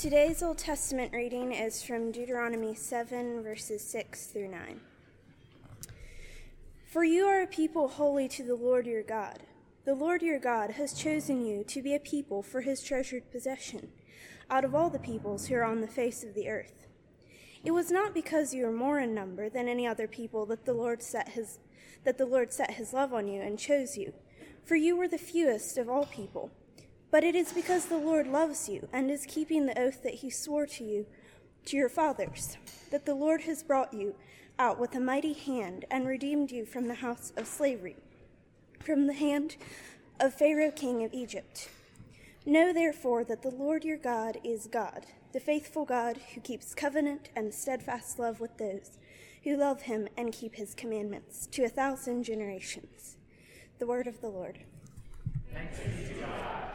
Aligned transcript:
Today's 0.00 0.42
Old 0.42 0.56
Testament 0.56 1.12
reading 1.12 1.52
is 1.52 1.82
from 1.82 2.10
Deuteronomy 2.10 2.74
7, 2.74 3.42
verses 3.42 3.84
6 3.84 4.28
through 4.28 4.48
9. 4.48 4.80
For 6.86 7.04
you 7.04 7.26
are 7.26 7.42
a 7.42 7.46
people 7.46 7.86
holy 7.86 8.26
to 8.28 8.42
the 8.42 8.54
Lord 8.54 8.86
your 8.86 9.02
God. 9.02 9.40
The 9.84 9.94
Lord 9.94 10.22
your 10.22 10.38
God 10.38 10.70
has 10.70 10.94
chosen 10.94 11.44
you 11.44 11.64
to 11.64 11.82
be 11.82 11.94
a 11.94 12.00
people 12.00 12.42
for 12.42 12.62
his 12.62 12.82
treasured 12.82 13.30
possession 13.30 13.90
out 14.48 14.64
of 14.64 14.74
all 14.74 14.88
the 14.88 14.98
peoples 14.98 15.48
who 15.48 15.56
are 15.56 15.64
on 15.64 15.82
the 15.82 15.86
face 15.86 16.24
of 16.24 16.32
the 16.32 16.48
earth. 16.48 16.86
It 17.62 17.72
was 17.72 17.90
not 17.90 18.14
because 18.14 18.54
you 18.54 18.64
were 18.64 18.72
more 18.72 19.00
in 19.00 19.14
number 19.14 19.50
than 19.50 19.68
any 19.68 19.86
other 19.86 20.08
people 20.08 20.46
that 20.46 20.64
the 20.64 20.72
Lord 20.72 21.02
set 21.02 21.28
his 21.28 21.58
that 22.04 22.16
the 22.16 22.24
Lord 22.24 22.54
set 22.54 22.70
his 22.70 22.94
love 22.94 23.12
on 23.12 23.28
you 23.28 23.42
and 23.42 23.58
chose 23.58 23.98
you, 23.98 24.14
for 24.64 24.76
you 24.76 24.96
were 24.96 25.08
the 25.08 25.18
fewest 25.18 25.76
of 25.76 25.90
all 25.90 26.06
people. 26.06 26.50
But 27.10 27.24
it 27.24 27.34
is 27.34 27.52
because 27.52 27.86
the 27.86 27.98
Lord 27.98 28.26
loves 28.26 28.68
you 28.68 28.88
and 28.92 29.10
is 29.10 29.26
keeping 29.26 29.66
the 29.66 29.78
oath 29.78 30.02
that 30.02 30.14
he 30.14 30.30
swore 30.30 30.66
to 30.66 30.84
you, 30.84 31.06
to 31.66 31.76
your 31.76 31.88
fathers, 31.88 32.56
that 32.90 33.04
the 33.04 33.14
Lord 33.14 33.42
has 33.42 33.62
brought 33.62 33.92
you 33.92 34.14
out 34.58 34.78
with 34.78 34.94
a 34.94 35.00
mighty 35.00 35.32
hand 35.32 35.84
and 35.90 36.06
redeemed 36.06 36.50
you 36.50 36.64
from 36.64 36.86
the 36.86 36.94
house 36.94 37.32
of 37.36 37.46
slavery, 37.46 37.96
from 38.78 39.06
the 39.06 39.14
hand 39.14 39.56
of 40.20 40.34
Pharaoh 40.34 40.70
king 40.70 41.02
of 41.02 41.12
Egypt. 41.12 41.68
Know 42.46 42.72
therefore 42.72 43.24
that 43.24 43.42
the 43.42 43.50
Lord 43.50 43.84
your 43.84 43.96
God 43.96 44.38
is 44.44 44.66
God, 44.66 45.06
the 45.32 45.40
faithful 45.40 45.84
God 45.84 46.18
who 46.34 46.40
keeps 46.40 46.74
covenant 46.74 47.28
and 47.34 47.52
steadfast 47.52 48.18
love 48.18 48.40
with 48.40 48.56
those 48.56 48.98
who 49.44 49.56
love 49.56 49.82
him 49.82 50.08
and 50.16 50.32
keep 50.32 50.54
his 50.54 50.74
commandments 50.74 51.46
to 51.48 51.64
a 51.64 51.68
thousand 51.68 52.24
generations. 52.24 53.16
The 53.78 53.86
word 53.86 54.06
of 54.06 54.20
the 54.20 54.28
Lord. 54.28 54.58
Thanks 55.52 55.78
be 55.80 56.14
to 56.14 56.20
God. 56.20 56.70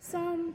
Psalm 0.00 0.49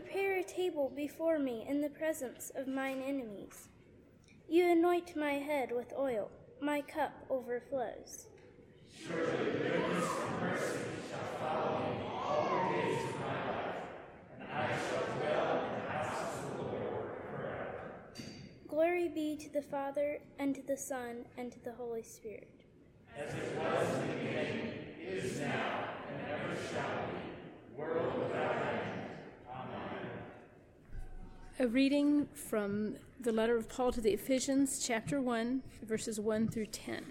prepare 0.00 0.38
a 0.38 0.44
table 0.44 0.92
before 0.94 1.40
me 1.40 1.66
in 1.68 1.80
the 1.80 1.88
presence 1.88 2.52
of 2.54 2.68
mine 2.68 3.02
enemies. 3.04 3.68
You 4.48 4.70
anoint 4.70 5.16
my 5.16 5.32
head 5.32 5.72
with 5.72 5.92
oil, 5.98 6.30
my 6.60 6.82
cup 6.82 7.12
overflows. 7.28 8.28
Surely 8.96 9.50
goodness 9.50 10.04
and 10.24 10.40
mercy 10.40 10.78
shall 11.10 11.40
follow 11.40 11.80
me 11.80 12.04
all 12.14 12.44
the 12.44 12.76
days 12.76 13.04
of 13.06 13.20
my 13.20 13.26
life, 13.50 13.74
and 14.38 14.48
I 14.48 14.68
shall 14.68 15.06
dwell 15.18 15.64
in 15.66 15.72
the 15.72 15.90
house 15.90 16.44
of 16.44 16.56
the 16.56 16.62
Lord 16.62 17.10
forever. 17.32 17.82
Glory 18.68 19.08
be 19.08 19.36
to 19.36 19.52
the 19.52 19.62
Father, 19.62 20.18
and 20.38 20.54
to 20.54 20.62
the 20.62 20.76
Son, 20.76 21.24
and 21.36 21.50
to 21.50 21.58
the 21.64 21.72
Holy 21.72 22.04
Spirit. 22.04 22.62
As 23.16 23.34
it 23.34 23.56
was 23.58 23.94
in 23.94 24.08
the 24.08 24.14
beginning, 24.14 24.74
is 25.02 25.40
now, 25.40 25.88
and 26.08 26.30
ever 26.30 26.56
shall 26.72 27.08
be, 27.10 27.76
world 27.76 28.16
without 28.22 28.56
end. 28.62 28.97
A 31.60 31.66
reading 31.66 32.28
from 32.34 32.94
the 33.20 33.32
letter 33.32 33.56
of 33.56 33.68
Paul 33.68 33.90
to 33.90 34.00
the 34.00 34.12
Ephesians, 34.12 34.78
chapter 34.78 35.20
1, 35.20 35.62
verses 35.82 36.20
1 36.20 36.48
through 36.48 36.66
10. 36.66 37.04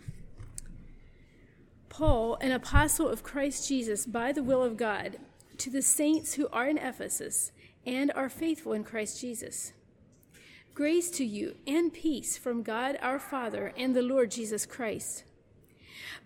Paul, 1.89 2.37
an 2.39 2.53
apostle 2.53 3.09
of 3.09 3.23
Christ 3.23 3.67
Jesus 3.67 4.05
by 4.05 4.31
the 4.31 4.43
will 4.43 4.63
of 4.63 4.77
God, 4.77 5.17
to 5.57 5.69
the 5.69 5.81
saints 5.81 6.35
who 6.35 6.47
are 6.53 6.69
in 6.69 6.77
Ephesus 6.77 7.51
and 7.85 8.11
are 8.13 8.29
faithful 8.29 8.71
in 8.71 8.85
Christ 8.85 9.19
Jesus. 9.19 9.73
Grace 10.73 11.09
to 11.11 11.25
you 11.25 11.55
and 11.65 11.91
peace 11.91 12.37
from 12.37 12.63
God 12.63 12.97
our 13.01 13.19
Father 13.19 13.73
and 13.75 13.95
the 13.95 14.01
Lord 14.01 14.31
Jesus 14.31 14.65
Christ. 14.65 15.23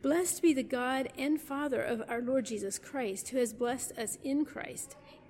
Blessed 0.02 0.42
be 0.42 0.54
the 0.54 0.62
God 0.62 1.10
and 1.18 1.40
Father 1.40 1.82
of 1.82 2.04
our 2.08 2.22
Lord 2.22 2.46
Jesus 2.46 2.78
Christ, 2.78 3.30
who 3.30 3.38
has 3.38 3.54
blessed 3.54 3.94
us 3.98 4.18
in 4.24 4.46
Christ 4.46 4.96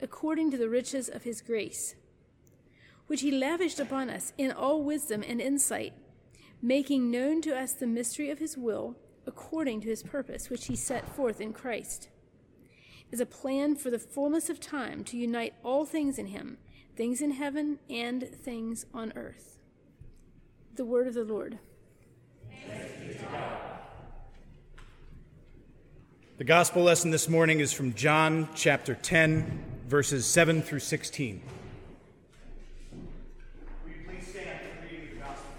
according 0.00 0.50
to 0.50 0.56
the 0.56 0.68
riches 0.68 1.08
of 1.08 1.24
his 1.24 1.40
grace, 1.40 1.94
which 3.06 3.22
he 3.22 3.30
lavished 3.30 3.80
upon 3.80 4.10
us 4.10 4.32
in 4.38 4.52
all 4.52 4.82
wisdom 4.82 5.24
and 5.26 5.40
insight, 5.40 5.92
making 6.60 7.10
known 7.10 7.40
to 7.42 7.56
us 7.56 7.72
the 7.72 7.86
mystery 7.86 8.30
of 8.30 8.38
his 8.38 8.56
will, 8.56 8.96
according 9.26 9.80
to 9.80 9.88
his 9.88 10.02
purpose, 10.02 10.50
which 10.50 10.66
he 10.66 10.76
set 10.76 11.08
forth 11.14 11.40
in 11.40 11.52
Christ, 11.52 12.08
as 13.12 13.20
a 13.20 13.26
plan 13.26 13.76
for 13.76 13.90
the 13.90 13.98
fullness 13.98 14.50
of 14.50 14.60
time 14.60 15.04
to 15.04 15.16
unite 15.16 15.54
all 15.64 15.84
things 15.84 16.18
in 16.18 16.26
him, 16.26 16.58
things 16.96 17.20
in 17.20 17.32
heaven 17.32 17.78
and 17.88 18.28
things 18.28 18.84
on 18.92 19.12
earth. 19.16 19.58
The 20.74 20.84
word 20.84 21.06
of 21.06 21.14
the 21.14 21.24
Lord. 21.24 21.58
The 26.38 26.44
gospel 26.44 26.84
lesson 26.84 27.10
this 27.10 27.28
morning 27.28 27.58
is 27.58 27.72
from 27.72 27.94
John 27.94 28.48
chapter 28.54 28.94
10, 28.94 29.64
verses 29.88 30.26
7 30.26 30.60
through 30.60 30.80
16. 30.80 31.40
Will 32.92 33.90
you 33.90 33.96
please 34.06 34.28
stand 34.28 34.60
for 34.60 34.84
reading 34.84 35.08
the 35.14 35.20
gospel? 35.20 35.50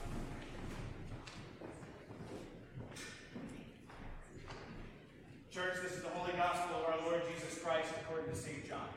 Church, 5.52 5.82
this 5.82 5.94
is 5.94 6.04
the 6.04 6.10
holy 6.10 6.34
gospel 6.34 6.76
of 6.78 6.94
our 6.94 7.08
Lord 7.08 7.24
Jesus 7.34 7.58
Christ 7.64 7.90
according 8.04 8.30
to 8.30 8.38
St. 8.38 8.68
John. 8.70 8.88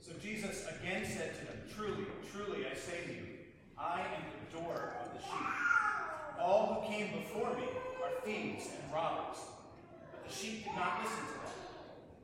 So 0.00 0.12
Jesus 0.22 0.64
again 0.80 1.04
said 1.04 1.34
to 1.34 1.44
them, 1.46 1.56
Truly, 1.74 2.04
truly, 2.30 2.64
I 2.70 2.76
say 2.76 3.06
to 3.08 3.12
you, 3.12 3.26
I 3.76 4.02
am 4.02 4.22
the 4.52 4.60
door 4.60 4.94
of 5.02 5.12
the 5.14 5.18
sheep. 5.18 6.40
All 6.40 6.84
who 6.86 6.92
came 6.92 7.08
before 7.18 7.56
me 7.56 7.64
are 8.04 8.20
thieves 8.24 8.66
and 8.66 8.94
robbers, 8.94 9.38
the 10.26 10.32
sheep 10.32 10.64
did 10.64 10.74
not 10.74 11.02
listen 11.02 11.26
to 11.26 11.32
them. 11.32 11.58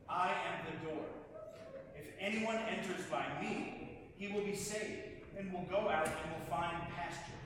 I 0.08 0.28
am 0.30 0.66
the 0.66 0.90
door. 0.90 1.04
If 1.96 2.06
anyone 2.18 2.56
enters 2.68 3.04
by 3.10 3.24
me, 3.40 3.98
he 4.16 4.28
will 4.28 4.44
be 4.44 4.54
saved, 4.54 5.24
and 5.38 5.52
will 5.52 5.66
go 5.70 5.88
out 5.88 6.06
and 6.06 6.32
will 6.32 6.46
find 6.50 6.76
pasture. 6.94 7.40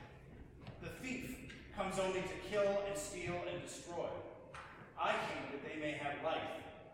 The 0.81 0.89
thief 1.01 1.53
comes 1.75 1.99
only 1.99 2.21
to 2.21 2.49
kill 2.49 2.83
and 2.87 2.97
steal 2.97 3.35
and 3.51 3.61
destroy. 3.61 4.09
I 4.99 5.11
came 5.11 5.51
that 5.51 5.63
they 5.63 5.79
may 5.79 5.91
have 5.93 6.23
life 6.23 6.41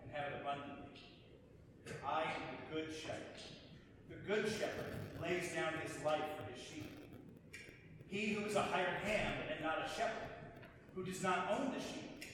and 0.04 0.12
have 0.12 0.34
it 0.34 0.42
abundantly. 0.42 0.82
I 2.06 2.22
am 2.24 2.42
the 2.52 2.76
good 2.76 2.94
shepherd. 2.94 3.40
The 4.10 4.16
good 4.28 4.46
shepherd 4.48 4.94
lays 5.22 5.54
down 5.54 5.74
his 5.86 6.04
life 6.04 6.24
for 6.36 6.52
his 6.52 6.62
sheep. 6.62 6.92
He 8.08 8.34
who 8.34 8.46
is 8.46 8.56
a 8.56 8.62
hired 8.62 9.00
hand 9.04 9.36
and 9.52 9.64
not 9.64 9.78
a 9.86 9.90
shepherd, 9.90 10.30
who 10.96 11.04
does 11.04 11.22
not 11.22 11.48
own 11.52 11.72
the 11.74 11.80
sheep, 11.80 12.11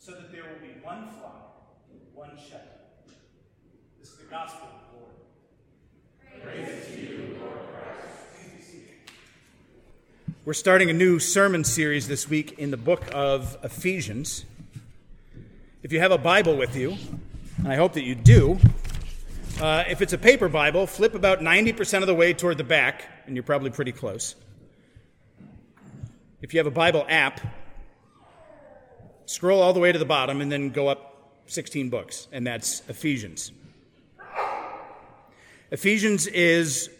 so 0.00 0.12
that 0.12 0.32
there 0.32 0.44
will 0.44 0.66
be 0.66 0.80
one 0.82 1.06
flock, 1.08 1.62
one 2.14 2.30
shepherd. 2.30 2.62
This 4.00 4.08
is 4.08 4.16
the 4.16 4.24
gospel 4.24 4.66
of 4.66 4.80
the 4.88 6.40
Lord. 6.40 6.56
Praise 6.56 6.86
to 6.86 6.98
you, 6.98 7.36
Lord 7.38 7.58
Christ. 7.70 8.76
We're 10.46 10.54
starting 10.54 10.88
a 10.88 10.94
new 10.94 11.18
sermon 11.18 11.64
series 11.64 12.08
this 12.08 12.30
week 12.30 12.58
in 12.58 12.70
the 12.70 12.78
book 12.78 13.04
of 13.12 13.58
Ephesians. 13.62 14.46
If 15.82 15.92
you 15.92 16.00
have 16.00 16.12
a 16.12 16.18
Bible 16.18 16.56
with 16.56 16.74
you, 16.74 16.96
and 17.58 17.68
I 17.68 17.76
hope 17.76 17.92
that 17.92 18.04
you 18.04 18.14
do, 18.14 18.58
uh, 19.60 19.84
if 19.86 20.00
it's 20.00 20.14
a 20.14 20.18
paper 20.18 20.48
Bible, 20.48 20.86
flip 20.86 21.14
about 21.14 21.40
90% 21.40 22.00
of 22.00 22.06
the 22.06 22.14
way 22.14 22.32
toward 22.32 22.56
the 22.56 22.64
back, 22.64 23.04
and 23.26 23.36
you're 23.36 23.42
probably 23.42 23.68
pretty 23.68 23.92
close. 23.92 24.34
If 26.40 26.54
you 26.54 26.58
have 26.58 26.66
a 26.66 26.70
Bible 26.70 27.04
app, 27.06 27.42
scroll 29.30 29.62
all 29.62 29.72
the 29.72 29.78
way 29.78 29.92
to 29.92 29.98
the 29.98 30.04
bottom 30.04 30.40
and 30.40 30.50
then 30.50 30.70
go 30.70 30.88
up 30.88 31.30
16 31.46 31.88
books, 31.88 32.26
and 32.32 32.44
that's 32.44 32.82
Ephesians. 32.88 33.52
Ephesians 35.70 36.26
is 36.26 36.90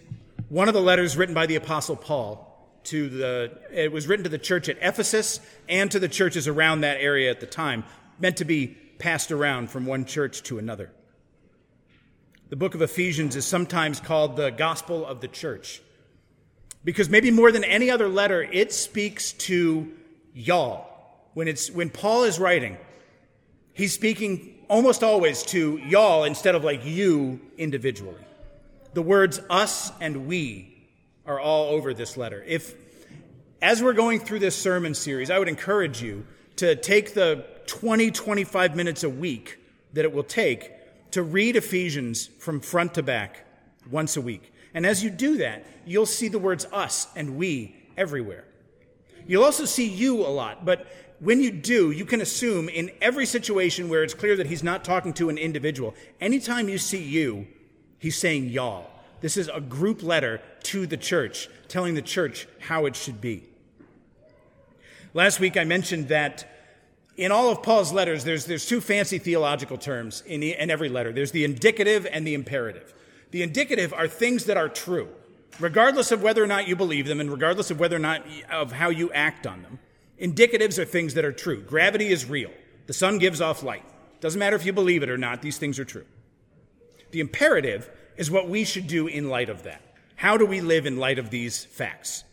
one 0.49 0.69
of 0.69 0.75
the 0.75 0.81
letters 0.81 1.17
written 1.17 1.35
by 1.35 1.47
the 1.47 1.56
Apostle 1.56 1.97
Paul 1.97 2.47
to 2.85 3.09
the, 3.09 3.59
it 3.73 3.91
was 3.91 4.06
written 4.06 4.23
to 4.23 4.31
the 4.31 4.38
church 4.38 4.69
at 4.69 4.79
Ephesus 4.81 5.41
and 5.69 5.91
to 5.91 5.99
the 5.99 6.09
churches 6.09 6.47
around 6.47 6.82
that 6.82 7.00
area 7.00 7.31
at 7.31 7.41
the 7.41 7.47
time, 7.47 7.82
meant 8.21 8.37
to 8.37 8.44
be 8.44 8.69
passed 9.00 9.32
around 9.32 9.69
from 9.69 9.85
one 9.85 10.05
church 10.05 10.44
to 10.44 10.59
another. 10.59 10.93
The 12.49 12.56
book 12.56 12.77
of 12.77 12.82
Ephesians 12.82 13.35
is 13.35 13.44
sometimes 13.44 13.99
called 13.99 14.37
the 14.37 14.50
gospel 14.50 15.05
of 15.05 15.21
the 15.21 15.29
church 15.29 15.82
because 16.85 17.09
maybe 17.09 17.32
more 17.32 17.50
than 17.50 17.65
any 17.65 17.91
other 17.91 18.09
letter, 18.09 18.41
it 18.41 18.73
speaks 18.73 19.32
to 19.32 19.93
y'all. 20.32 20.90
When, 21.35 21.49
it's, 21.49 21.71
when 21.71 21.91
Paul 21.91 22.25
is 22.25 22.38
writing, 22.38 22.77
he's 23.73 23.93
speaking 23.93 24.59
almost 24.69 25.03
always 25.03 25.43
to 25.44 25.79
y'all 25.79 26.25
instead 26.25 26.55
of 26.55 26.65
like 26.65 26.85
you 26.85 27.41
individually. 27.59 28.25
The 28.94 29.03
words 29.03 29.41
us 29.49 29.93
and 30.00 30.27
we 30.27 30.88
are 31.27 31.38
all 31.38 31.71
over 31.71 31.94
this 31.94 32.17
letter. 32.17 32.43
If, 32.47 32.75
as 33.62 33.82
we're 33.82 33.93
going 33.93 34.21
through 34.21 34.41
this 34.41 34.56
sermon 34.56 34.94
series, 34.94 35.31
I 35.31 35.38
would 35.38 35.49
encourage 35.49 36.03
you 36.03 36.27
to 36.56 36.75
take 36.77 37.15
the 37.15 37.44
20, 37.67 38.11
25 38.11 38.77
minutes 38.77 39.05
a 39.05 39.11
week 39.11 39.59
that 39.93 40.05
it 40.05 40.12
will 40.12 40.25
take 40.25 40.73
to 41.12 41.23
read 41.23 41.56
Ephesians 41.56 42.27
from 42.38 42.61
front 42.61 42.94
to 42.94 43.03
back 43.03 43.47
once 43.91 44.17
a 44.17 44.21
week. 44.21 44.53
And 44.75 44.87
as 44.87 45.03
you 45.03 45.11
do 45.11 45.38
that, 45.38 45.67
you'll 45.85 46.06
see 46.06 46.29
the 46.29 46.38
words 46.38 46.67
us 46.73 47.09
and 47.17 47.37
we 47.37 47.77
everywhere. 47.97 48.44
You'll 49.27 49.44
also 49.44 49.65
see 49.65 49.88
you 49.88 50.21
a 50.21 50.29
lot, 50.29 50.65
but 50.65 50.87
when 51.20 51.43
you 51.43 51.50
do, 51.50 51.90
you 51.90 52.06
can 52.06 52.20
assume 52.20 52.69
in 52.69 52.90
every 53.00 53.26
situation 53.26 53.88
where 53.88 54.02
it's 54.02 54.14
clear 54.14 54.37
that 54.37 54.46
he's 54.46 54.62
not 54.62 54.84
talking 54.84 55.12
to 55.14 55.28
an 55.28 55.37
individual, 55.37 55.94
anytime 56.20 56.69
you 56.69 56.78
see 56.78 57.02
you, 57.02 57.46
he's 57.99 58.17
saying 58.17 58.49
y'all. 58.49 58.90
This 59.20 59.37
is 59.37 59.50
a 59.52 59.61
group 59.61 60.02
letter 60.02 60.40
to 60.64 60.87
the 60.87 60.96
church, 60.96 61.49
telling 61.69 61.94
the 61.94 62.02
church 62.02 62.49
how 62.58 62.87
it 62.87 62.96
should 62.96 63.20
be. 63.20 63.44
Last 65.12 65.40
week 65.40 65.58
I 65.58 65.64
mentioned 65.64 66.08
that 66.08 66.46
in 67.19 67.31
all 67.32 67.50
of 67.50 67.62
Paul's 67.62 67.93
letters, 67.93 68.25
there's, 68.25 68.46
there's 68.46 68.64
two 68.64 68.81
fancy 68.81 69.19
theological 69.19 69.76
terms 69.76 70.22
in, 70.25 70.40
the, 70.40 70.56
in 70.56 70.70
every 70.70 70.88
letter. 70.88 71.12
There's 71.12 71.32
the 71.32 71.44
indicative 71.44 72.06
and 72.11 72.26
the 72.26 72.32
imperative. 72.32 72.94
The 73.31 73.43
indicative 73.43 73.93
are 73.93 74.08
things 74.08 74.46
that 74.46 74.56
are 74.56 74.70
true, 74.70 75.08
regardless 75.58 76.12
of 76.12 76.22
whether 76.22 76.43
or 76.43 76.46
not 76.46 76.67
you 76.67 76.76
believe 76.76 77.06
them 77.06 77.20
and 77.20 77.31
regardless 77.31 77.70
of 77.70 77.78
whether 77.78 77.96
or 77.96 78.00
not 78.00 78.25
of 78.50 78.72
how 78.72 78.88
you 78.88 79.12
act 79.12 79.46
on 79.46 79.61
them. 79.62 79.78
Indicatives 80.20 80.78
are 80.78 80.84
things 80.84 81.14
that 81.14 81.25
are 81.25 81.32
true. 81.32 81.62
Gravity 81.62 82.08
is 82.08 82.28
real. 82.28 82.50
The 82.87 82.93
sun 82.93 83.19
gives 83.19 83.40
off 83.40 83.62
light. 83.62 83.84
Doesn't 84.20 84.38
matter 84.38 84.56
if 84.56 84.67
you 84.67 84.72
believe 84.72 85.02
it 85.02 85.08
or 85.08 85.17
not, 85.17 85.40
these 85.40 85.56
things 85.56 85.78
are 85.78 85.84
true. 85.84 86.05
The 87.11 87.20
imperative 87.20 87.90
is 88.17 88.31
what 88.31 88.49
we 88.49 88.64
should 88.64 88.87
do 88.87 89.06
in 89.06 89.31
light 89.31 89.49
of 89.49 89.62
that. 89.62 89.81
How 90.17 90.37
do 90.37 90.44
we 90.44 90.61
live 90.61 90.84
in 90.84 90.99
light 90.99 91.19
of 91.19 91.31
these 91.31 91.64
facts? 91.64 92.25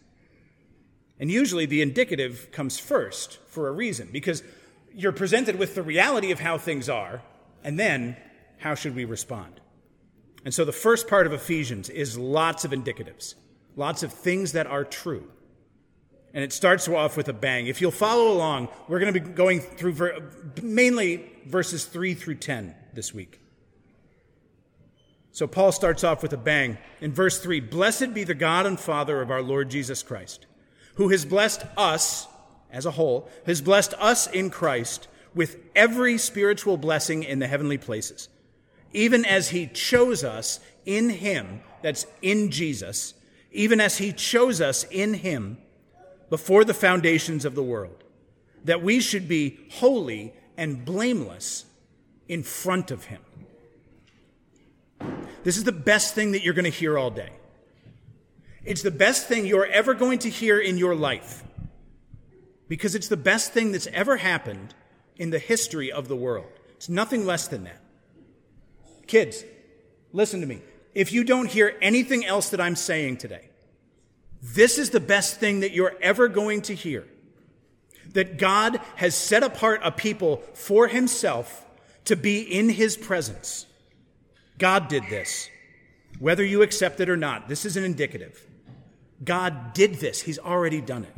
And 1.19 1.31
usually 1.31 1.65
the 1.65 1.81
indicative 1.81 2.49
comes 2.51 2.77
first 2.77 3.39
for 3.47 3.69
a 3.69 3.71
reason, 3.71 4.09
because 4.11 4.43
you're 4.93 5.13
presented 5.13 5.57
with 5.57 5.73
the 5.73 5.81
reality 5.81 6.31
of 6.31 6.41
how 6.41 6.57
things 6.57 6.89
are, 6.89 7.21
and 7.63 7.79
then 7.79 8.17
how 8.57 8.75
should 8.75 8.95
we 8.95 9.05
respond? 9.05 9.61
And 10.43 10.53
so 10.53 10.65
the 10.65 10.71
first 10.71 11.07
part 11.07 11.25
of 11.25 11.33
Ephesians 11.33 11.89
is 11.89 12.17
lots 12.17 12.65
of 12.65 12.71
indicatives, 12.71 13.35
lots 13.75 14.03
of 14.03 14.11
things 14.11 14.51
that 14.51 14.67
are 14.67 14.83
true. 14.83 15.31
And 16.37 16.43
it 16.43 16.53
starts 16.53 16.87
off 16.87 17.17
with 17.17 17.29
a 17.29 17.33
bang. 17.33 17.65
If 17.65 17.81
you'll 17.81 17.89
follow 17.89 18.31
along, 18.31 18.67
we're 18.87 18.99
going 18.99 19.11
to 19.11 19.19
be 19.19 19.27
going 19.27 19.59
through 19.59 19.93
ver- 19.93 20.31
mainly 20.61 21.31
verses 21.47 21.85
3 21.85 22.13
through 22.13 22.35
10 22.35 22.75
this 22.93 23.11
week. 23.11 23.41
So 25.31 25.47
Paul 25.47 25.71
starts 25.71 26.03
off 26.03 26.21
with 26.21 26.33
a 26.33 26.37
bang. 26.37 26.77
In 27.01 27.11
verse 27.11 27.39
3 27.39 27.59
Blessed 27.61 28.13
be 28.13 28.23
the 28.23 28.35
God 28.35 28.67
and 28.67 28.79
Father 28.79 29.19
of 29.19 29.31
our 29.31 29.41
Lord 29.41 29.71
Jesus 29.71 30.03
Christ, 30.03 30.45
who 30.93 31.09
has 31.09 31.25
blessed 31.25 31.63
us 31.75 32.27
as 32.69 32.85
a 32.85 32.91
whole, 32.91 33.27
has 33.47 33.59
blessed 33.59 33.95
us 33.95 34.27
in 34.27 34.51
Christ 34.51 35.07
with 35.33 35.57
every 35.75 36.19
spiritual 36.19 36.77
blessing 36.77 37.23
in 37.23 37.39
the 37.39 37.47
heavenly 37.47 37.79
places, 37.79 38.29
even 38.93 39.25
as 39.25 39.49
he 39.49 39.65
chose 39.65 40.23
us 40.23 40.59
in 40.85 41.09
him, 41.09 41.61
that's 41.81 42.05
in 42.21 42.51
Jesus, 42.51 43.15
even 43.51 43.81
as 43.81 43.97
he 43.97 44.13
chose 44.13 44.61
us 44.61 44.83
in 44.91 45.15
him 45.15 45.57
before 46.29 46.65
the 46.65 46.73
foundations 46.73 47.45
of 47.45 47.55
the 47.55 47.63
world, 47.63 48.03
that 48.63 48.81
we 48.81 48.99
should 48.99 49.27
be 49.27 49.59
holy 49.71 50.33
and 50.57 50.83
blameless 50.83 51.65
in 52.27 52.43
front 52.43 52.91
of 52.91 53.05
him. 53.05 53.21
This 55.43 55.57
is 55.57 55.63
the 55.63 55.71
best 55.71 56.15
thing 56.15 56.31
that 56.31 56.43
you're 56.43 56.53
going 56.53 56.65
to 56.65 56.69
hear 56.69 56.97
all 56.97 57.11
day. 57.11 57.31
It's 58.65 58.81
the 58.81 58.91
best 58.91 59.27
thing 59.27 59.45
you're 59.45 59.65
ever 59.65 59.93
going 59.93 60.19
to 60.19 60.29
hear 60.29 60.59
in 60.59 60.77
your 60.77 60.95
life 60.95 61.43
because 62.67 62.95
it's 62.95 63.07
the 63.07 63.17
best 63.17 63.53
thing 63.53 63.71
that's 63.71 63.87
ever 63.87 64.17
happened 64.17 64.73
in 65.15 65.29
the 65.29 65.39
history 65.39 65.91
of 65.91 66.07
the 66.07 66.15
world. 66.15 66.47
It's 66.75 66.89
nothing 66.89 67.25
less 67.25 67.47
than 67.47 67.63
that. 67.63 67.81
Kids, 69.07 69.43
listen 70.11 70.41
to 70.41 70.47
me. 70.47 70.61
If 70.93 71.13
you 71.13 71.23
don't 71.23 71.49
hear 71.49 71.77
anything 71.81 72.25
else 72.25 72.49
that 72.49 72.59
I'm 72.59 72.75
saying 72.75 73.17
today, 73.17 73.49
this 74.41 74.77
is 74.77 74.91
the 74.91 74.99
best 74.99 75.39
thing 75.39 75.61
that 75.61 75.71
you're 75.71 75.95
ever 76.01 76.27
going 76.27 76.61
to 76.63 76.75
hear. 76.75 77.07
That 78.13 78.37
God 78.37 78.79
has 78.95 79.15
set 79.15 79.43
apart 79.43 79.81
a 79.83 79.91
people 79.91 80.43
for 80.53 80.87
himself 80.87 81.65
to 82.05 82.15
be 82.15 82.41
in 82.41 82.69
his 82.69 82.95
presence. 82.95 83.65
God 84.57 84.87
did 84.87 85.03
this. 85.09 85.49
Whether 86.19 86.43
you 86.43 86.61
accept 86.61 86.99
it 86.99 87.09
or 87.09 87.17
not, 87.17 87.47
this 87.47 87.65
is 87.65 87.77
an 87.77 87.83
indicative. 87.83 88.45
God 89.23 89.73
did 89.73 89.95
this. 89.95 90.21
He's 90.21 90.39
already 90.39 90.81
done 90.81 91.03
it. 91.03 91.13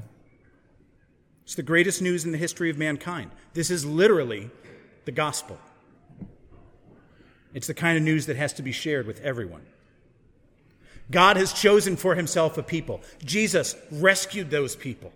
It's 1.44 1.56
the 1.56 1.64
greatest 1.64 2.02
news 2.02 2.26
in 2.26 2.32
the 2.32 2.38
history 2.38 2.70
of 2.70 2.78
mankind. 2.78 3.32
This 3.54 3.72
is 3.72 3.86
literally 3.86 4.50
the 5.06 5.12
gospel. 5.12 5.58
It's 7.54 7.68
the 7.68 7.74
kind 7.74 7.98
of 7.98 8.04
news 8.04 8.28
that 8.28 8.36
has 8.36 8.54
to 8.54 8.62
be 8.62 8.72
shared 8.72 9.08
with 9.08 9.20
everyone. 9.22 9.66
God 11.12 11.38
has 11.38 11.54
chosen 11.54 11.96
for 11.96 12.16
himself 12.16 12.58
a 12.58 12.64
people. 12.64 13.02
Jesus 13.24 13.76
rescued 13.92 14.50
those 14.52 14.76
people. 14.76 15.12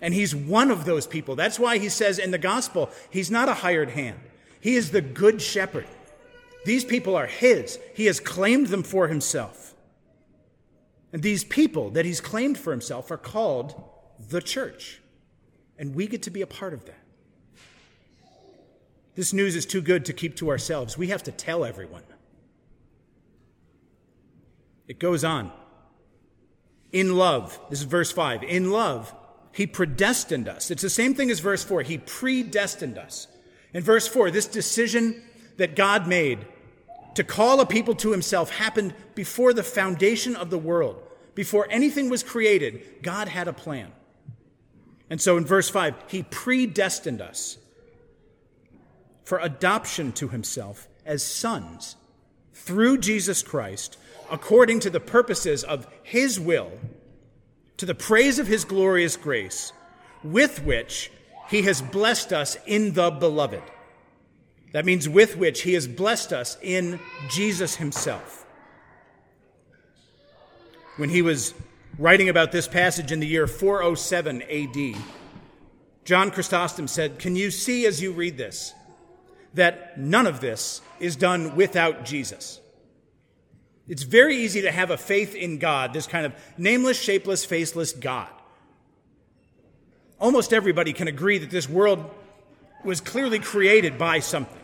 And 0.00 0.14
he's 0.14 0.34
one 0.34 0.70
of 0.70 0.84
those 0.84 1.06
people. 1.06 1.36
That's 1.36 1.58
why 1.58 1.78
he 1.78 1.88
says 1.88 2.18
in 2.18 2.30
the 2.30 2.38
gospel, 2.38 2.90
he's 3.10 3.30
not 3.30 3.48
a 3.48 3.54
hired 3.54 3.90
hand. 3.90 4.20
He 4.60 4.76
is 4.76 4.90
the 4.90 5.00
good 5.00 5.42
shepherd. 5.42 5.86
These 6.64 6.84
people 6.84 7.16
are 7.16 7.26
his. 7.26 7.78
He 7.94 8.06
has 8.06 8.20
claimed 8.20 8.68
them 8.68 8.82
for 8.82 9.08
himself. 9.08 9.74
And 11.12 11.22
these 11.22 11.44
people 11.44 11.90
that 11.90 12.04
he's 12.04 12.20
claimed 12.20 12.58
for 12.58 12.70
himself 12.70 13.10
are 13.10 13.16
called 13.16 13.82
the 14.28 14.40
church. 14.40 15.00
And 15.78 15.94
we 15.94 16.06
get 16.06 16.22
to 16.24 16.30
be 16.30 16.42
a 16.42 16.46
part 16.46 16.74
of 16.74 16.84
that. 16.86 16.98
This 19.14 19.32
news 19.32 19.56
is 19.56 19.66
too 19.66 19.80
good 19.80 20.04
to 20.04 20.12
keep 20.12 20.36
to 20.36 20.50
ourselves. 20.50 20.96
We 20.96 21.08
have 21.08 21.22
to 21.24 21.32
tell 21.32 21.64
everyone. 21.64 22.02
It 24.88 24.98
goes 24.98 25.22
on. 25.22 25.52
In 26.90 27.16
love, 27.16 27.60
this 27.68 27.80
is 27.80 27.84
verse 27.84 28.10
5. 28.10 28.42
In 28.42 28.70
love, 28.72 29.14
he 29.52 29.66
predestined 29.66 30.48
us. 30.48 30.70
It's 30.70 30.82
the 30.82 30.90
same 30.90 31.14
thing 31.14 31.30
as 31.30 31.40
verse 31.40 31.62
4. 31.62 31.82
He 31.82 31.98
predestined 31.98 32.96
us. 32.96 33.28
In 33.74 33.82
verse 33.82 34.08
4, 34.08 34.30
this 34.30 34.46
decision 34.46 35.22
that 35.58 35.76
God 35.76 36.08
made 36.08 36.46
to 37.14 37.24
call 37.24 37.60
a 37.60 37.66
people 37.66 37.94
to 37.96 38.12
himself 38.12 38.50
happened 38.50 38.94
before 39.14 39.52
the 39.52 39.62
foundation 39.62 40.36
of 40.36 40.50
the 40.50 40.58
world. 40.58 41.02
Before 41.34 41.66
anything 41.70 42.08
was 42.08 42.22
created, 42.22 43.02
God 43.02 43.28
had 43.28 43.48
a 43.48 43.52
plan. 43.52 43.92
And 45.10 45.20
so 45.20 45.36
in 45.36 45.44
verse 45.44 45.68
5, 45.68 45.94
he 46.08 46.22
predestined 46.22 47.20
us 47.20 47.58
for 49.24 49.38
adoption 49.38 50.12
to 50.12 50.28
himself 50.28 50.88
as 51.04 51.22
sons 51.22 51.96
through 52.58 52.98
Jesus 52.98 53.42
Christ, 53.42 53.96
according 54.30 54.80
to 54.80 54.90
the 54.90 55.00
purposes 55.00 55.64
of 55.64 55.86
his 56.02 56.38
will, 56.38 56.72
to 57.78 57.86
the 57.86 57.94
praise 57.94 58.38
of 58.38 58.46
his 58.46 58.64
glorious 58.64 59.16
grace, 59.16 59.72
with 60.22 60.62
which 60.64 61.10
he 61.48 61.62
has 61.62 61.80
blessed 61.80 62.32
us 62.32 62.56
in 62.66 62.92
the 62.92 63.10
beloved. 63.10 63.62
That 64.72 64.84
means 64.84 65.08
with 65.08 65.36
which 65.36 65.62
he 65.62 65.74
has 65.74 65.88
blessed 65.88 66.32
us 66.32 66.58
in 66.60 67.00
Jesus 67.30 67.76
himself. 67.76 68.44
When 70.96 71.08
he 71.08 71.22
was 71.22 71.54
writing 71.98 72.28
about 72.28 72.52
this 72.52 72.68
passage 72.68 73.12
in 73.12 73.20
the 73.20 73.26
year 73.26 73.46
407 73.46 74.42
AD, 74.42 75.02
John 76.04 76.30
Chrysostom 76.30 76.88
said, 76.88 77.18
Can 77.18 77.36
you 77.36 77.50
see 77.50 77.86
as 77.86 78.02
you 78.02 78.12
read 78.12 78.36
this 78.36 78.74
that 79.54 79.98
none 79.98 80.26
of 80.26 80.40
this 80.40 80.80
is 81.00 81.16
done 81.16 81.56
without 81.56 82.04
Jesus? 82.04 82.60
It's 83.88 84.02
very 84.02 84.36
easy 84.36 84.62
to 84.62 84.70
have 84.70 84.90
a 84.90 84.98
faith 84.98 85.34
in 85.34 85.58
God, 85.58 85.94
this 85.94 86.06
kind 86.06 86.26
of 86.26 86.34
nameless, 86.58 87.00
shapeless, 87.00 87.44
faceless 87.44 87.92
God. 87.92 88.28
Almost 90.20 90.52
everybody 90.52 90.92
can 90.92 91.08
agree 91.08 91.38
that 91.38 91.50
this 91.50 91.68
world 91.68 92.10
was 92.84 93.00
clearly 93.00 93.38
created 93.38 93.96
by 93.96 94.20
something. 94.20 94.58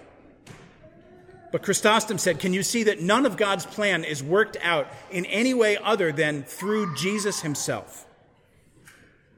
But 1.52 1.62
Chrysostom 1.62 2.18
said, 2.18 2.40
Can 2.40 2.52
you 2.52 2.64
see 2.64 2.82
that 2.84 3.00
none 3.00 3.26
of 3.26 3.36
God's 3.36 3.64
plan 3.64 4.02
is 4.02 4.22
worked 4.22 4.56
out 4.60 4.88
in 5.10 5.24
any 5.26 5.54
way 5.54 5.76
other 5.76 6.10
than 6.10 6.42
through 6.42 6.96
Jesus 6.96 7.42
himself? 7.42 8.06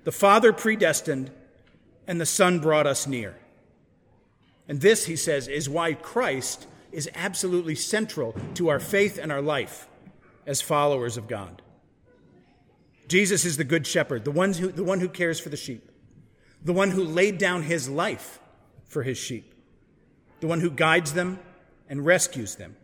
The 0.05 0.13
Father 0.13 0.53
predestined, 0.53 1.31
and 2.07 2.21
the 2.21 2.27
Son 2.27 2.59
brought 2.59 2.87
us 2.87 3.07
near. 3.07 3.37
And 4.69 4.81
this, 4.81 5.07
he 5.07 5.17
says, 5.17 5.49
is 5.49 5.69
why 5.69 5.95
Christ 5.95 6.67
is 6.93 7.09
absolutely 7.15 7.75
central 7.75 8.35
to 8.55 8.69
our 8.69 8.81
faith 8.81 9.19
and 9.19 9.31
our 9.31 9.43
life 9.43 9.89
as 10.47 10.61
followers 10.61 11.17
of 11.17 11.29
God. 11.29 11.63
Jesus 13.09 13.45
is 13.45 13.57
the 13.57 13.65
good 13.65 13.87
shepherd, 13.87 14.25
the 14.25 14.31
one 14.31 14.53
who, 14.53 14.73
the 14.73 14.83
one 14.85 15.01
who 15.01 15.09
cares 15.09 15.39
for 15.39 15.49
the 15.49 15.57
sheep, 15.57 15.91
the 16.65 16.73
one 16.73 16.91
who 16.91 17.05
laid 17.05 17.39
down 17.39 17.63
his 17.63 17.89
life 17.89 18.41
for 18.89 19.03
his 19.03 19.19
sheep, 19.19 19.55
the 20.41 20.47
one 20.47 20.61
who 20.61 20.71
guides 20.71 21.13
them 21.13 21.39
and 21.89 22.05
rescues 22.05 22.57
them. 22.57 22.77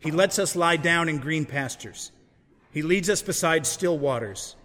He 0.00 0.10
lets 0.10 0.38
us 0.38 0.56
lie 0.56 0.76
down 0.76 1.08
in 1.08 1.18
green 1.18 1.44
pastures. 1.44 2.12
He 2.72 2.82
leads 2.82 3.10
us 3.10 3.22
beside 3.22 3.66
still 3.66 3.98
waters. 3.98 4.56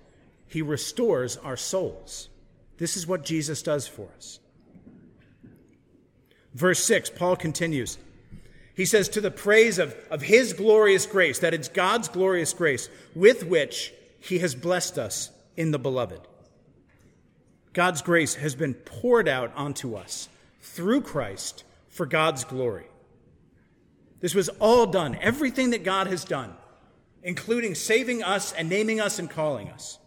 He 0.48 0.62
restores 0.62 1.38
our 1.38 1.58
souls. 1.58 2.30
This 2.78 2.98
is 2.98 3.08
what 3.08 3.24
Jesus 3.24 3.62
does 3.62 3.88
for 3.88 4.08
us. 4.16 4.40
Verse 6.58 6.84
6, 6.84 7.12
Paul 7.12 7.36
continues 7.36 7.98
he 8.78 8.86
says, 8.86 9.10
to 9.10 9.22
the 9.22 9.32
praise 9.32 9.80
of, 9.80 9.96
of 10.12 10.22
his 10.22 10.54
glorious 10.54 11.08
grace, 11.08 11.40
that 11.40 11.56
it's 11.56 11.68
God's 11.68 12.08
glorious 12.08 12.54
grace 12.54 12.90
with 13.16 13.44
which 13.44 13.92
he 14.20 14.38
has 14.38 14.54
blessed 14.54 15.00
us 15.00 15.32
in 15.56 15.72
the 15.72 15.80
beloved. 15.80 16.22
God's 17.74 18.04
grace 18.04 18.36
has 18.36 18.54
been 18.54 18.76
poured 18.76 19.28
out 19.28 19.52
onto 19.56 19.96
us 19.96 20.30
through 20.62 21.02
Christ 21.02 21.64
for 21.90 22.06
God's 22.06 22.44
glory. 22.44 22.86
This 24.20 24.36
was 24.36 24.48
all 24.60 24.86
done, 24.86 25.18
everything 25.22 25.72
that 25.72 25.84
God 25.84 26.06
has 26.06 26.24
done, 26.24 26.54
including 27.24 27.74
saving 27.74 28.22
us 28.22 28.54
and 28.54 28.70
naming 28.70 29.02
us 29.02 29.18
and 29.18 29.28
calling 29.28 29.70
us. 29.70 29.98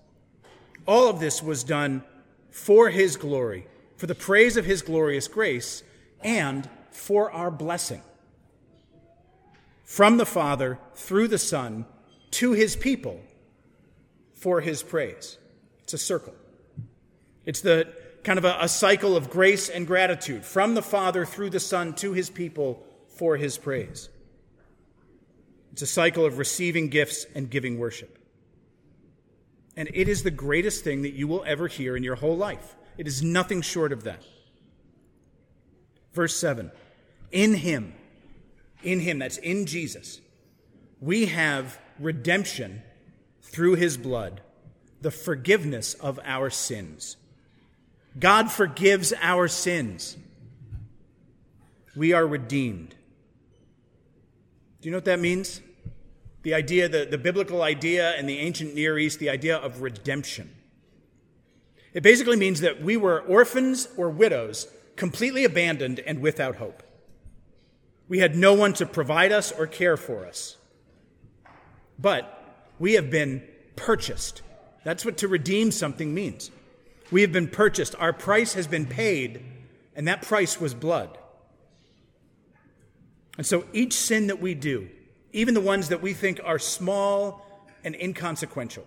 All 0.87 1.09
of 1.09 1.19
this 1.19 1.43
was 1.43 1.65
done 1.65 2.05
for 2.51 2.89
his 2.91 3.17
glory, 3.17 3.67
for 3.97 4.07
the 4.07 4.15
praise 4.15 4.57
of 4.57 4.65
his 4.65 4.81
glorious 4.81 5.27
grace, 5.27 5.83
and 6.23 6.69
for 6.91 7.31
our 7.31 7.51
blessing 7.51 8.03
from 9.91 10.19
the 10.19 10.27
Father 10.27 10.79
through 10.95 11.27
the 11.27 11.37
Son 11.39 11.85
to 12.31 12.53
his 12.53 12.77
people 12.77 13.21
for 14.35 14.61
his 14.61 14.85
praise. 14.85 15.37
It's 15.83 15.95
a 15.95 15.99
circle. 15.99 16.35
It's 17.45 17.61
the 17.61 17.93
kind 18.23 18.39
of 18.39 18.45
a, 18.45 18.57
a, 18.61 18.69
cycle 18.69 19.17
of 19.17 19.31
grace 19.31 19.69
and 19.69 19.89
gratitude 19.89 20.45
from 20.45 20.75
the 20.75 20.83
Father 20.83 21.27
through 21.27 21.51
the 21.51 21.59
Son 21.59 21.95
to 21.95 22.13
his 22.13 22.31
people 22.31 22.87
for 23.17 23.37
his 23.37 23.59
praise. 23.59 24.09
It's 25.73 25.83
a 25.83 25.89
cycle 25.89 26.25
of 26.25 26.39
receiving 26.39 26.89
gifts 26.89 27.27
and 27.35 27.51
giving 27.51 27.77
worship. 27.77 28.17
And 29.77 29.91
it 29.93 30.09
is 30.09 30.23
the 30.23 30.31
greatest 30.31 30.85
thing 30.85 31.03
that 31.03 31.15
you 31.15 31.27
will 31.27 31.43
ever 31.47 31.67
hear 31.67 31.97
in 31.97 32.05
your 32.05 32.15
whole 32.15 32.37
life. 32.37 32.77
It 32.97 33.09
is 33.09 33.25
nothing 33.25 33.61
short 33.61 33.93
of 33.93 34.05
that. 34.05 34.23
Verse 36.13 36.37
7 36.37 36.71
In 37.33 37.55
him, 37.55 37.95
in 38.83 39.01
Him, 39.01 39.19
that's 39.19 39.39
in 39.39 39.67
Jesus, 39.67 40.21
we 41.01 41.27
have 41.27 41.79
redemption 41.99 42.83
through 43.43 43.75
His 43.75 43.97
blood, 43.97 44.41
the 45.01 45.11
forgiveness 45.11 45.95
of 45.95 46.21
our 46.25 46.51
sins. 46.51 47.17
God 48.19 48.51
forgives 48.51 49.13
our 49.21 49.49
sins. 49.49 50.17
We 51.95 52.13
are 52.13 52.27
redeemed. 52.27 52.95
Do 54.81 54.89
you 54.89 54.91
know 54.93 54.97
what 54.97 55.05
that 55.05 55.21
means? 55.21 55.61
The 56.43 56.55
idea, 56.55 56.89
the, 56.89 57.05
the 57.05 57.19
biblical 57.19 57.63
idea 57.63 58.17
in 58.17 58.27
the 58.27 58.39
ancient 58.39 58.75
Near 58.75 58.99
East, 58.99 59.19
the 59.19 59.29
idea 59.29 59.57
of 59.57 59.83
redemption. 59.83 60.51
It 61.93 62.03
basically 62.03 62.37
means 62.37 62.61
that 62.61 62.83
we 62.83 62.97
were 62.97 63.21
orphans 63.21 63.89
or 63.97 64.09
widows, 64.09 64.69
completely 65.01 65.45
abandoned 65.45 65.99
and 66.01 66.21
without 66.21 66.57
hope. 66.57 66.83
We 68.07 68.19
had 68.19 68.37
no 68.37 68.53
one 68.53 68.75
to 68.75 68.85
provide 68.85 69.33
us 69.33 69.51
or 69.51 69.67
care 69.67 69.97
for 69.97 70.27
us. 70.27 70.59
But 71.99 72.69
we 72.79 72.93
have 72.93 73.11
been 73.11 73.43
purchased. 73.77 74.43
That's 74.85 75.03
what 75.03 75.17
to 75.19 75.29
redeem 75.29 75.71
something 75.71 76.13
means. 76.13 76.51
We 77.11 77.23
have 77.23 77.33
been 77.33 77.49
purchased. 77.49 77.95
Our 77.99 78.13
price 78.13 78.53
has 78.53 78.67
been 78.67 78.85
paid, 78.85 79.43
and 79.97 80.07
that 80.07 80.21
price 80.21 80.61
was 80.61 80.75
blood. 80.75 81.17
And 83.39 83.47
so 83.47 83.65
each 83.73 83.95
sin 83.95 84.27
that 84.27 84.43
we 84.43 84.53
do, 84.53 84.91
even 85.33 85.55
the 85.55 85.63
ones 85.63 85.89
that 85.89 86.03
we 86.03 86.13
think 86.13 86.43
are 86.45 86.59
small 86.59 87.47
and 87.83 87.95
inconsequential, 87.95 88.87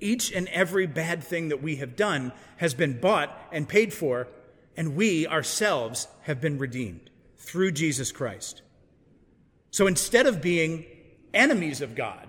each 0.00 0.32
and 0.32 0.48
every 0.48 0.88
bad 0.88 1.22
thing 1.22 1.50
that 1.50 1.62
we 1.62 1.76
have 1.76 1.94
done 1.94 2.32
has 2.56 2.74
been 2.74 2.98
bought 2.98 3.30
and 3.52 3.68
paid 3.68 3.94
for, 3.94 4.26
and 4.76 4.94
we 4.94 5.26
ourselves 5.26 6.08
have 6.22 6.40
been 6.40 6.58
redeemed 6.58 7.10
through 7.36 7.72
Jesus 7.72 8.12
Christ. 8.12 8.62
So 9.70 9.86
instead 9.86 10.26
of 10.26 10.42
being 10.42 10.84
enemies 11.32 11.80
of 11.80 11.94
God, 11.94 12.28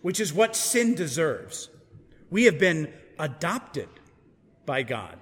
which 0.00 0.20
is 0.20 0.32
what 0.32 0.56
sin 0.56 0.94
deserves, 0.94 1.70
we 2.30 2.44
have 2.44 2.58
been 2.58 2.92
adopted 3.18 3.88
by 4.66 4.82
God, 4.82 5.18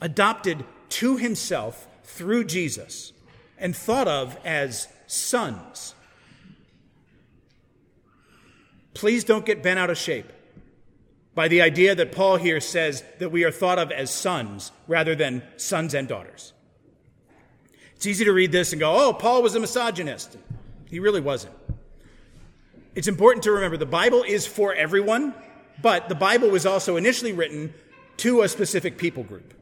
adopted 0.00 0.64
to 0.88 1.16
Himself 1.16 1.88
through 2.04 2.44
Jesus, 2.44 3.12
and 3.58 3.74
thought 3.74 4.08
of 4.08 4.38
as 4.44 4.88
sons. 5.06 5.94
Please 8.94 9.24
don't 9.24 9.44
get 9.44 9.62
bent 9.62 9.78
out 9.78 9.90
of 9.90 9.98
shape 9.98 10.30
by 11.36 11.48
the 11.48 11.60
idea 11.60 11.94
that 11.94 12.12
Paul 12.12 12.36
here 12.36 12.60
says 12.60 13.04
that 13.18 13.30
we 13.30 13.44
are 13.44 13.52
thought 13.52 13.78
of 13.78 13.92
as 13.92 14.10
sons 14.10 14.72
rather 14.88 15.14
than 15.14 15.42
sons 15.58 15.92
and 15.92 16.08
daughters. 16.08 16.54
It's 17.94 18.06
easy 18.06 18.24
to 18.24 18.32
read 18.32 18.52
this 18.52 18.72
and 18.72 18.80
go, 18.80 18.96
oh, 18.96 19.12
Paul 19.12 19.42
was 19.42 19.54
a 19.54 19.60
misogynist. 19.60 20.38
He 20.86 20.98
really 20.98 21.20
wasn't. 21.20 21.54
It's 22.94 23.06
important 23.06 23.42
to 23.44 23.52
remember 23.52 23.76
the 23.76 23.84
Bible 23.84 24.22
is 24.22 24.46
for 24.46 24.74
everyone, 24.74 25.34
but 25.82 26.08
the 26.08 26.14
Bible 26.14 26.48
was 26.48 26.64
also 26.64 26.96
initially 26.96 27.34
written 27.34 27.74
to 28.18 28.40
a 28.40 28.48
specific 28.48 28.96
people 28.96 29.22
group. 29.22 29.52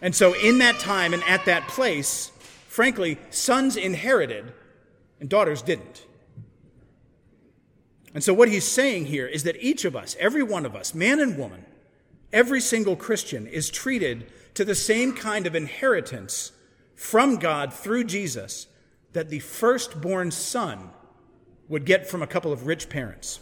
And 0.00 0.14
so, 0.14 0.32
in 0.32 0.58
that 0.58 0.80
time 0.80 1.12
and 1.12 1.22
at 1.24 1.44
that 1.44 1.68
place, 1.68 2.32
frankly, 2.68 3.18
sons 3.28 3.76
inherited 3.76 4.50
and 5.20 5.28
daughters 5.28 5.60
didn't. 5.60 6.06
And 8.14 8.22
so, 8.22 8.34
what 8.34 8.48
he's 8.48 8.66
saying 8.66 9.06
here 9.06 9.26
is 9.26 9.44
that 9.44 9.62
each 9.62 9.84
of 9.84 9.96
us, 9.96 10.16
every 10.20 10.42
one 10.42 10.66
of 10.66 10.76
us, 10.76 10.94
man 10.94 11.20
and 11.20 11.38
woman, 11.38 11.64
every 12.32 12.60
single 12.60 12.96
Christian, 12.96 13.46
is 13.46 13.70
treated 13.70 14.26
to 14.54 14.64
the 14.64 14.74
same 14.74 15.14
kind 15.14 15.46
of 15.46 15.54
inheritance 15.54 16.52
from 16.94 17.36
God 17.36 17.72
through 17.72 18.04
Jesus 18.04 18.66
that 19.12 19.30
the 19.30 19.40
firstborn 19.40 20.30
son 20.30 20.90
would 21.68 21.84
get 21.84 22.06
from 22.06 22.22
a 22.22 22.26
couple 22.26 22.52
of 22.52 22.66
rich 22.66 22.88
parents. 22.88 23.40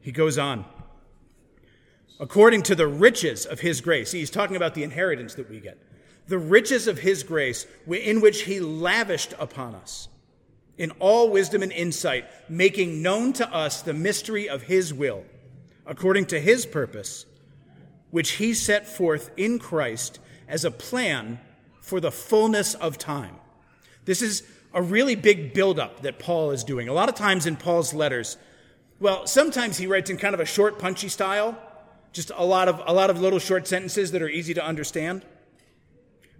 He 0.00 0.12
goes 0.12 0.38
on. 0.38 0.64
According 2.18 2.64
to 2.64 2.74
the 2.74 2.86
riches 2.86 3.46
of 3.46 3.60
his 3.60 3.80
grace, 3.80 4.12
he's 4.12 4.30
talking 4.30 4.56
about 4.56 4.74
the 4.74 4.84
inheritance 4.84 5.34
that 5.34 5.48
we 5.48 5.58
get. 5.58 5.78
The 6.28 6.38
riches 6.38 6.86
of 6.86 6.98
his 6.98 7.22
grace 7.22 7.66
in 7.88 8.20
which 8.20 8.42
he 8.42 8.60
lavished 8.60 9.32
upon 9.38 9.74
us 9.74 10.08
in 10.78 10.90
all 10.92 11.30
wisdom 11.30 11.62
and 11.62 11.72
insight, 11.72 12.24
making 12.48 13.02
known 13.02 13.32
to 13.34 13.54
us 13.54 13.82
the 13.82 13.92
mystery 13.92 14.48
of 14.48 14.62
his 14.62 14.94
will, 14.94 15.24
according 15.86 16.26
to 16.26 16.40
his 16.40 16.66
purpose, 16.66 17.26
which 18.10 18.32
he 18.32 18.54
set 18.54 18.86
forth 18.86 19.30
in 19.36 19.58
Christ 19.58 20.18
as 20.48 20.64
a 20.64 20.70
plan 20.70 21.38
for 21.80 22.00
the 22.00 22.10
fullness 22.10 22.74
of 22.74 22.98
time. 22.98 23.36
This 24.04 24.22
is 24.22 24.42
a 24.72 24.82
really 24.82 25.14
big 25.14 25.52
buildup 25.52 26.02
that 26.02 26.18
Paul 26.18 26.50
is 26.52 26.64
doing. 26.64 26.88
A 26.88 26.92
lot 26.92 27.08
of 27.08 27.14
times 27.14 27.46
in 27.46 27.56
Paul's 27.56 27.92
letters, 27.92 28.36
well, 29.00 29.26
sometimes 29.26 29.78
he 29.78 29.86
writes 29.86 30.10
in 30.10 30.16
kind 30.16 30.34
of 30.34 30.40
a 30.40 30.44
short, 30.44 30.78
punchy 30.78 31.08
style, 31.08 31.58
just 32.12 32.30
a 32.36 32.44
lot 32.44 32.68
of, 32.68 32.82
a 32.86 32.92
lot 32.92 33.10
of 33.10 33.20
little 33.20 33.38
short 33.38 33.66
sentences 33.66 34.12
that 34.12 34.22
are 34.22 34.28
easy 34.28 34.54
to 34.54 34.64
understand. 34.64 35.24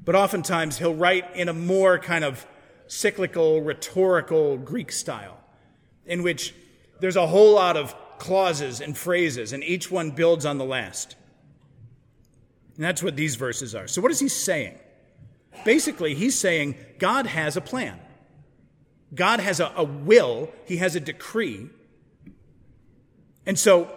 But 0.05 0.15
oftentimes 0.15 0.79
he'll 0.79 0.95
write 0.95 1.35
in 1.35 1.49
a 1.49 1.53
more 1.53 1.99
kind 1.99 2.25
of 2.25 2.47
cyclical, 2.91 3.63
rhetorical 3.63 4.57
Greek 4.57 4.91
style, 4.91 5.39
in 6.07 6.25
which 6.25 6.53
there's 6.99 7.17
a 7.17 7.27
whole 7.27 7.55
lot 7.55 7.77
of 7.77 7.95
clauses 8.19 8.81
and 8.81 8.99
phrases, 8.99 9.53
and 9.53 9.63
each 9.63 9.91
one 9.91 10.11
builds 10.11 10.45
on 10.45 10.59
the 10.59 10.65
last. 10.65 11.15
And 12.75 12.85
that's 12.85 13.01
what 13.03 13.15
these 13.15 13.37
verses 13.37 13.77
are. 13.77 13.87
So, 13.87 14.03
what 14.03 14.11
is 14.11 14.19
he 14.19 14.29
saying? 14.29 14.77
Basically, 15.65 16.15
he's 16.15 16.37
saying 16.37 16.75
God 16.99 17.27
has 17.27 17.57
a 17.57 17.61
plan. 17.61 17.99
God 19.15 19.39
has 19.39 19.61
a, 19.61 19.73
a 19.77 19.85
will, 19.85 20.51
he 20.67 20.79
has 20.79 20.97
a 20.97 21.01
decree. 21.01 21.69
And 23.47 23.57
so, 23.59 23.91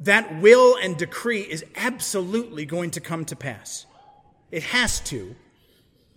that 0.00 0.40
will 0.40 0.76
and 0.80 0.96
decree 0.96 1.40
is 1.40 1.64
absolutely 1.74 2.64
going 2.64 2.92
to 2.92 3.00
come 3.00 3.24
to 3.24 3.34
pass. 3.34 3.86
It 4.52 4.62
has 4.62 5.00
to. 5.00 5.34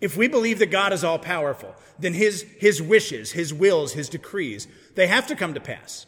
If 0.01 0.15
we 0.15 0.27
believe 0.27 0.59
that 0.59 0.71
God 0.71 0.93
is 0.93 1.03
all 1.03 1.19
powerful, 1.19 1.75
then 1.97 2.13
his, 2.13 2.45
his 2.57 2.81
wishes, 2.81 3.33
his 3.33 3.53
wills, 3.53 3.93
his 3.93 4.07
decrees, 4.09 4.67
they 4.95 5.07
have 5.07 5.27
to 5.27 5.35
come 5.35 5.53
to 5.53 5.59
pass. 5.59 6.05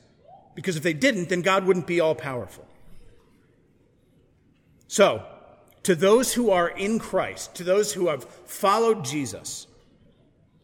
Because 0.56 0.78
if 0.78 0.84
they 0.84 0.94
didn't, 0.94 1.30
then 1.30 1.42
God 1.42 1.66
wouldn't 1.66 1.88
be 1.88 2.00
all 2.00 2.16
powerful. 2.16 2.68
So, 4.88 5.26
to 5.84 5.96
those 5.96 6.34
who 6.34 6.52
are 6.52 6.70
in 6.70 7.00
Christ, 7.00 7.56
to 7.56 7.64
those 7.64 7.94
who 7.94 8.08
have 8.08 8.24
followed 8.24 9.04
Jesus, 9.04 9.68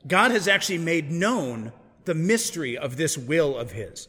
God 0.05 0.31
has 0.31 0.47
actually 0.47 0.77
made 0.77 1.11
known 1.11 1.71
the 2.05 2.13
mystery 2.13 2.77
of 2.77 2.97
this 2.97 3.17
will 3.17 3.57
of 3.57 3.71
His. 3.71 4.07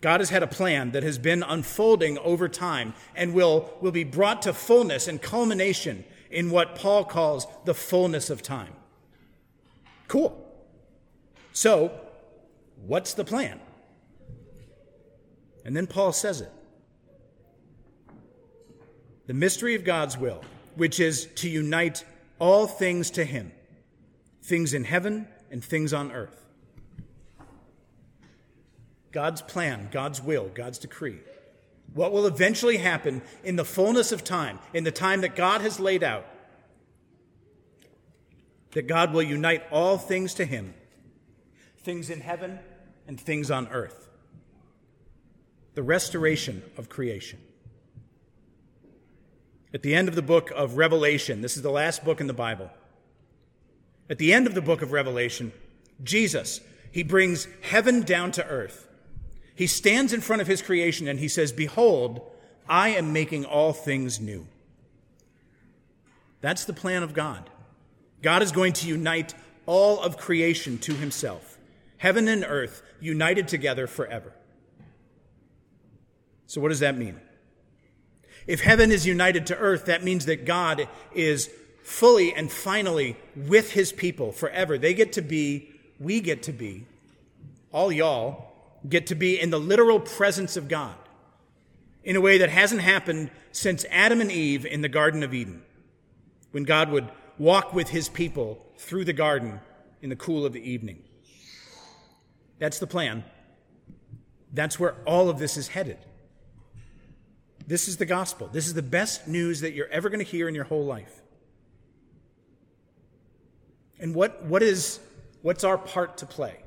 God 0.00 0.20
has 0.20 0.30
had 0.30 0.42
a 0.42 0.48
plan 0.48 0.90
that 0.92 1.04
has 1.04 1.18
been 1.18 1.44
unfolding 1.44 2.18
over 2.18 2.48
time 2.48 2.94
and 3.14 3.34
will, 3.34 3.72
will 3.80 3.92
be 3.92 4.02
brought 4.02 4.42
to 4.42 4.52
fullness 4.52 5.06
and 5.06 5.22
culmination 5.22 6.04
in 6.32 6.50
what 6.50 6.74
Paul 6.74 7.04
calls 7.04 7.46
the 7.64 7.74
fullness 7.74 8.30
of 8.30 8.42
time. 8.42 8.72
Cool. 10.08 10.38
So, 11.52 11.92
what's 12.86 13.14
the 13.14 13.24
plan? 13.24 13.60
And 15.64 15.76
then 15.76 15.86
Paul 15.86 16.12
says 16.12 16.40
it 16.40 16.50
the 19.26 19.34
mystery 19.34 19.74
of 19.74 19.84
God's 19.84 20.18
will, 20.18 20.42
which 20.74 20.98
is 20.98 21.26
to 21.36 21.48
unite 21.48 22.04
all 22.38 22.66
things 22.66 23.10
to 23.12 23.24
Him, 23.24 23.52
things 24.42 24.74
in 24.74 24.84
heaven 24.84 25.28
and 25.50 25.62
things 25.64 25.92
on 25.92 26.10
earth. 26.10 26.44
God's 29.12 29.42
plan, 29.42 29.88
God's 29.92 30.20
will, 30.20 30.48
God's 30.48 30.78
decree. 30.78 31.20
What 31.94 32.12
will 32.12 32.26
eventually 32.26 32.78
happen 32.78 33.22
in 33.44 33.56
the 33.56 33.64
fullness 33.64 34.12
of 34.12 34.24
time, 34.24 34.58
in 34.72 34.84
the 34.84 34.90
time 34.90 35.20
that 35.20 35.36
God 35.36 35.60
has 35.60 35.78
laid 35.78 36.02
out, 36.02 36.26
that 38.72 38.86
God 38.86 39.12
will 39.12 39.22
unite 39.22 39.62
all 39.70 39.98
things 39.98 40.34
to 40.34 40.44
Him, 40.44 40.74
things 41.78 42.08
in 42.08 42.20
heaven 42.20 42.58
and 43.06 43.20
things 43.20 43.50
on 43.50 43.68
earth. 43.68 44.08
The 45.74 45.82
restoration 45.82 46.62
of 46.76 46.88
creation. 46.88 47.38
At 49.74 49.82
the 49.82 49.94
end 49.94 50.08
of 50.08 50.14
the 50.14 50.22
book 50.22 50.50
of 50.50 50.76
Revelation, 50.76 51.40
this 51.40 51.56
is 51.56 51.62
the 51.62 51.70
last 51.70 52.04
book 52.04 52.20
in 52.20 52.26
the 52.26 52.34
Bible. 52.34 52.70
At 54.10 54.18
the 54.18 54.32
end 54.32 54.46
of 54.46 54.54
the 54.54 54.60
book 54.60 54.82
of 54.82 54.92
Revelation, 54.92 55.52
Jesus, 56.02 56.60
he 56.90 57.02
brings 57.02 57.48
heaven 57.62 58.02
down 58.02 58.32
to 58.32 58.46
earth. 58.46 58.81
He 59.62 59.68
stands 59.68 60.12
in 60.12 60.20
front 60.20 60.42
of 60.42 60.48
his 60.48 60.60
creation 60.60 61.06
and 61.06 61.20
he 61.20 61.28
says, 61.28 61.52
Behold, 61.52 62.20
I 62.68 62.88
am 62.88 63.12
making 63.12 63.44
all 63.44 63.72
things 63.72 64.18
new. 64.18 64.48
That's 66.40 66.64
the 66.64 66.72
plan 66.72 67.04
of 67.04 67.14
God. 67.14 67.48
God 68.22 68.42
is 68.42 68.50
going 68.50 68.72
to 68.72 68.88
unite 68.88 69.34
all 69.64 70.00
of 70.00 70.16
creation 70.16 70.78
to 70.78 70.94
himself, 70.94 71.58
heaven 71.98 72.26
and 72.26 72.44
earth 72.44 72.82
united 72.98 73.46
together 73.46 73.86
forever. 73.86 74.32
So, 76.48 76.60
what 76.60 76.70
does 76.70 76.80
that 76.80 76.98
mean? 76.98 77.20
If 78.48 78.62
heaven 78.62 78.90
is 78.90 79.06
united 79.06 79.46
to 79.46 79.56
earth, 79.56 79.84
that 79.84 80.02
means 80.02 80.26
that 80.26 80.44
God 80.44 80.88
is 81.14 81.48
fully 81.84 82.34
and 82.34 82.50
finally 82.50 83.16
with 83.36 83.70
his 83.70 83.92
people 83.92 84.32
forever. 84.32 84.76
They 84.76 84.92
get 84.92 85.12
to 85.12 85.22
be, 85.22 85.70
we 86.00 86.20
get 86.20 86.42
to 86.42 86.52
be, 86.52 86.84
all 87.70 87.92
y'all 87.92 88.51
get 88.88 89.06
to 89.08 89.14
be 89.14 89.40
in 89.40 89.50
the 89.50 89.60
literal 89.60 90.00
presence 90.00 90.56
of 90.56 90.68
God 90.68 90.94
in 92.04 92.16
a 92.16 92.20
way 92.20 92.38
that 92.38 92.48
hasn't 92.48 92.80
happened 92.80 93.30
since 93.52 93.84
Adam 93.90 94.20
and 94.20 94.30
Eve 94.30 94.66
in 94.66 94.80
the 94.82 94.88
Garden 94.88 95.22
of 95.22 95.32
Eden, 95.32 95.62
when 96.50 96.64
God 96.64 96.90
would 96.90 97.08
walk 97.38 97.72
with 97.72 97.88
his 97.88 98.08
people 98.08 98.64
through 98.76 99.04
the 99.04 99.12
garden 99.12 99.60
in 100.00 100.10
the 100.10 100.16
cool 100.16 100.44
of 100.44 100.52
the 100.52 100.60
evening. 100.60 101.02
That's 102.58 102.78
the 102.78 102.86
plan. 102.86 103.24
That's 104.52 104.78
where 104.78 104.94
all 105.06 105.30
of 105.30 105.38
this 105.38 105.56
is 105.56 105.68
headed. 105.68 105.98
This 107.66 107.88
is 107.88 107.96
the 107.96 108.06
gospel. 108.06 108.48
This 108.52 108.66
is 108.66 108.74
the 108.74 108.82
best 108.82 109.28
news 109.28 109.60
that 109.60 109.72
you're 109.72 109.88
ever 109.88 110.08
going 110.08 110.24
to 110.24 110.30
hear 110.30 110.48
in 110.48 110.54
your 110.54 110.64
whole 110.64 110.84
life. 110.84 111.22
And 114.00 114.14
what, 114.14 114.44
what 114.44 114.62
is, 114.62 114.98
what's 115.42 115.62
our 115.62 115.78
part 115.78 116.18
to 116.18 116.26
play? 116.26 116.61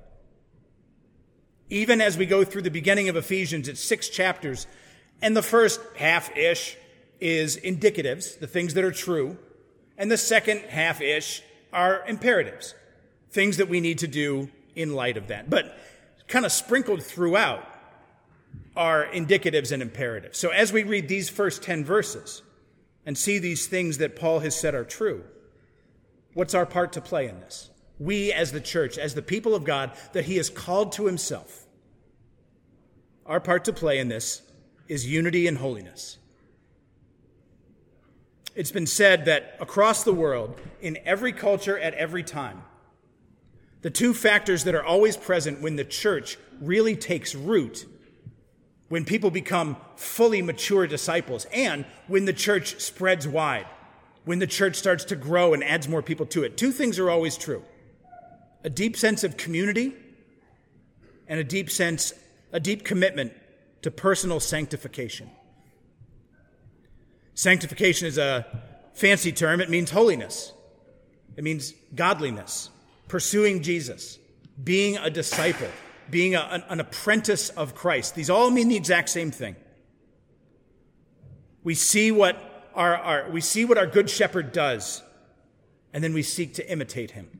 Even 1.69 2.01
as 2.01 2.17
we 2.17 2.25
go 2.25 2.43
through 2.43 2.61
the 2.61 2.71
beginning 2.71 3.09
of 3.09 3.15
Ephesians, 3.15 3.67
it's 3.67 3.83
six 3.83 4.07
chapters, 4.09 4.67
and 5.21 5.35
the 5.35 5.41
first 5.41 5.79
half 5.95 6.35
ish 6.37 6.77
is 7.19 7.57
indicatives, 7.57 8.39
the 8.39 8.47
things 8.47 8.73
that 8.75 8.83
are 8.83 8.91
true, 8.91 9.37
and 9.97 10.11
the 10.11 10.17
second 10.17 10.59
half 10.61 11.01
ish 11.01 11.41
are 11.73 12.03
imperatives, 12.07 12.75
things 13.31 13.57
that 13.57 13.67
we 13.67 13.79
need 13.79 13.99
to 13.99 14.07
do 14.07 14.49
in 14.75 14.93
light 14.93 15.17
of 15.17 15.27
that. 15.27 15.49
But 15.49 15.77
kind 16.27 16.45
of 16.45 16.51
sprinkled 16.51 17.03
throughout 17.03 17.67
are 18.75 19.05
indicatives 19.07 19.71
and 19.71 19.81
imperatives. 19.81 20.37
So 20.37 20.49
as 20.49 20.73
we 20.73 20.83
read 20.83 21.07
these 21.07 21.29
first 21.29 21.63
10 21.63 21.85
verses 21.85 22.41
and 23.05 23.17
see 23.17 23.39
these 23.39 23.67
things 23.67 23.99
that 23.99 24.15
Paul 24.15 24.39
has 24.39 24.59
said 24.59 24.75
are 24.75 24.83
true, 24.83 25.23
what's 26.33 26.53
our 26.53 26.65
part 26.65 26.93
to 26.93 27.01
play 27.01 27.27
in 27.27 27.39
this? 27.39 27.69
We, 27.99 28.33
as 28.33 28.51
the 28.51 28.61
church, 28.61 28.97
as 28.97 29.13
the 29.15 29.21
people 29.21 29.55
of 29.55 29.63
God 29.63 29.91
that 30.13 30.25
he 30.25 30.37
has 30.37 30.49
called 30.49 30.91
to 30.93 31.05
himself, 31.05 31.65
our 33.25 33.39
part 33.39 33.65
to 33.65 33.73
play 33.73 33.99
in 33.99 34.09
this 34.09 34.41
is 34.87 35.05
unity 35.05 35.47
and 35.47 35.57
holiness. 35.57 36.17
It's 38.55 38.71
been 38.71 38.87
said 38.87 39.25
that 39.25 39.57
across 39.59 40.03
the 40.03 40.13
world, 40.13 40.59
in 40.81 40.97
every 41.05 41.33
culture 41.33 41.77
at 41.77 41.93
every 41.95 42.23
time, 42.23 42.63
the 43.81 43.89
two 43.89 44.13
factors 44.13 44.63
that 44.63 44.75
are 44.75 44.83
always 44.83 45.17
present 45.17 45.61
when 45.61 45.75
the 45.75 45.83
church 45.83 46.37
really 46.61 46.95
takes 46.95 47.35
root 47.35 47.85
when 48.89 49.03
people 49.03 49.31
become 49.31 49.77
fully 49.95 50.41
mature 50.41 50.85
disciples, 50.87 51.45
and 51.51 51.85
when 52.07 52.25
the 52.25 52.33
church 52.33 52.79
spreads 52.79 53.27
wide, 53.27 53.65
when 54.25 54.39
the 54.39 54.47
church 54.47 54.75
starts 54.75 55.05
to 55.05 55.15
grow 55.15 55.53
and 55.53 55.63
adds 55.63 55.87
more 55.87 56.01
people 56.01 56.25
to 56.27 56.43
it. 56.43 56.55
Two 56.55 56.71
things 56.71 56.99
are 56.99 57.09
always 57.09 57.37
true 57.37 57.63
a 58.65 58.69
deep 58.69 58.97
sense 58.97 59.23
of 59.23 59.37
community 59.37 59.93
and 61.27 61.39
a 61.39 61.43
deep 61.43 61.69
sense, 61.69 62.13
a 62.51 62.59
deep 62.59 62.83
commitment 62.83 63.31
to 63.81 63.89
personal 63.89 64.41
sanctification. 64.41 65.29
Sanctification 67.33 68.07
is 68.07 68.17
a 68.17 68.45
fancy 68.93 69.31
term, 69.31 69.61
it 69.61 69.69
means 69.69 69.91
holiness, 69.91 70.51
it 71.37 71.43
means 71.43 71.73
godliness, 71.95 72.69
pursuing 73.07 73.61
Jesus, 73.61 74.19
being 74.61 74.97
a 74.97 75.09
disciple 75.09 75.69
being 76.09 76.35
a, 76.35 76.39
an, 76.51 76.63
an 76.69 76.79
apprentice 76.79 77.49
of 77.49 77.75
Christ. 77.75 78.15
These 78.15 78.29
all 78.29 78.51
mean 78.51 78.67
the 78.67 78.75
exact 78.75 79.09
same 79.09 79.31
thing. 79.31 79.55
We 81.63 81.73
see 81.73 82.11
what 82.11 82.69
our, 82.75 82.95
our, 82.95 83.29
we 83.31 83.41
see 83.41 83.65
what 83.65 83.77
our 83.77 83.87
good 83.87 84.09
shepherd 84.09 84.51
does, 84.51 85.01
and 85.93 86.03
then 86.03 86.13
we 86.13 86.21
seek 86.21 86.53
to 86.55 86.71
imitate 86.71 87.11
him. 87.11 87.39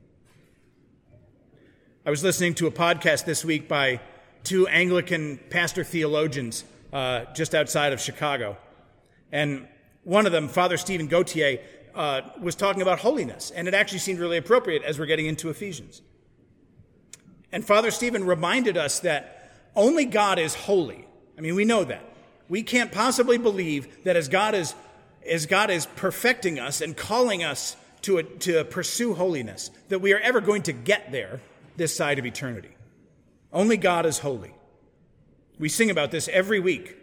I 2.06 2.10
was 2.10 2.22
listening 2.22 2.54
to 2.54 2.68
a 2.68 2.70
podcast 2.70 3.24
this 3.24 3.44
week 3.44 3.66
by 3.66 3.98
two 4.44 4.68
Anglican 4.68 5.40
pastor 5.50 5.82
theologians 5.82 6.62
uh, 6.92 7.24
just 7.34 7.52
outside 7.52 7.92
of 7.92 8.00
Chicago. 8.00 8.56
And 9.32 9.66
one 10.04 10.24
of 10.24 10.30
them, 10.30 10.46
Father 10.46 10.76
Stephen 10.76 11.08
Gautier, 11.08 11.58
uh, 11.96 12.20
was 12.40 12.54
talking 12.54 12.80
about 12.80 13.00
holiness, 13.00 13.50
and 13.50 13.66
it 13.66 13.74
actually 13.74 13.98
seemed 13.98 14.20
really 14.20 14.36
appropriate 14.36 14.84
as 14.84 15.00
we're 15.00 15.06
getting 15.06 15.26
into 15.26 15.50
Ephesians. 15.50 16.00
And 17.50 17.64
Father 17.64 17.90
Stephen 17.90 18.24
reminded 18.24 18.76
us 18.76 19.00
that 19.00 19.50
only 19.74 20.04
God 20.04 20.38
is 20.38 20.54
holy. 20.54 21.08
I 21.36 21.40
mean, 21.40 21.56
we 21.56 21.64
know 21.64 21.82
that. 21.82 22.04
We 22.48 22.62
can't 22.62 22.92
possibly 22.92 23.36
believe 23.36 24.04
that 24.04 24.14
as 24.14 24.28
God 24.28 24.54
is, 24.54 24.76
as 25.28 25.46
God 25.46 25.70
is 25.70 25.86
perfecting 25.96 26.60
us 26.60 26.80
and 26.80 26.96
calling 26.96 27.42
us 27.42 27.74
to, 28.02 28.18
a, 28.18 28.22
to 28.22 28.62
pursue 28.62 29.14
holiness, 29.14 29.72
that 29.88 29.98
we 29.98 30.12
are 30.12 30.20
ever 30.20 30.40
going 30.40 30.62
to 30.62 30.72
get 30.72 31.10
there 31.10 31.40
this 31.76 31.94
side 31.94 32.18
of 32.18 32.26
eternity. 32.26 32.74
Only 33.52 33.76
God 33.76 34.06
is 34.06 34.18
holy. 34.18 34.54
We 35.58 35.68
sing 35.68 35.90
about 35.90 36.10
this 36.10 36.28
every 36.28 36.60
week. 36.60 36.96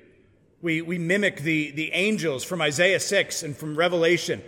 We, 0.62 0.81
we 0.81 0.97
mimic 0.97 1.41
the, 1.41 1.71
the 1.71 1.91
angels 1.91 2.43
from 2.43 2.62
Isaiah 2.62 2.99
6 2.99 3.43
and 3.43 3.55
from 3.55 3.75
Revelation 3.75 4.41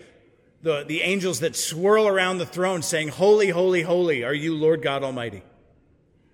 the, 0.66 0.84
the 0.84 1.04
angels 1.04 1.42
that 1.42 1.56
swirl 1.56 2.08
around 2.08 2.40
the 2.40 2.46
throne 2.46 2.82
saying, 2.82 3.10
Holy, 3.10 3.50
holy, 3.50 3.84
holy 3.84 4.24
are 4.24 4.34
you, 4.34 4.56
Lord 4.56 4.82
God 4.82 5.04
Almighty. 5.04 5.44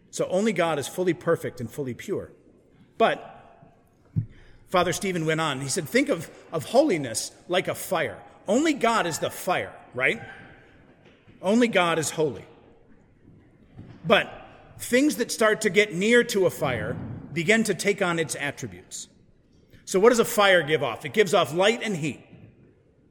So 0.09 0.25
only 0.29 0.53
God 0.53 0.79
is 0.79 0.87
fully 0.87 1.13
perfect 1.13 1.59
and 1.59 1.69
fully 1.69 1.93
pure. 1.93 2.31
But 2.97 3.27
Father 4.69 4.93
Stephen 4.93 5.25
went 5.25 5.41
on. 5.41 5.59
He 5.59 5.67
said, 5.67 5.87
Think 5.87 6.07
of, 6.07 6.31
of 6.53 6.63
holiness 6.63 7.33
like 7.49 7.67
a 7.67 7.75
fire. 7.75 8.17
Only 8.47 8.71
God 8.71 9.05
is 9.05 9.19
the 9.19 9.29
fire, 9.29 9.73
right? 9.93 10.21
Only 11.41 11.67
God 11.67 11.99
is 11.99 12.11
holy. 12.11 12.45
But 14.05 14.31
things 14.77 15.17
that 15.17 15.31
start 15.31 15.61
to 15.61 15.69
get 15.69 15.93
near 15.93 16.23
to 16.25 16.45
a 16.45 16.49
fire 16.49 16.95
begin 17.33 17.63
to 17.65 17.73
take 17.73 18.01
on 18.01 18.19
its 18.19 18.35
attributes. 18.35 19.07
So, 19.85 19.99
what 19.99 20.09
does 20.09 20.19
a 20.19 20.25
fire 20.25 20.63
give 20.63 20.83
off? 20.83 21.05
It 21.05 21.13
gives 21.13 21.33
off 21.33 21.53
light 21.53 21.81
and 21.83 21.95
heat. 21.95 22.25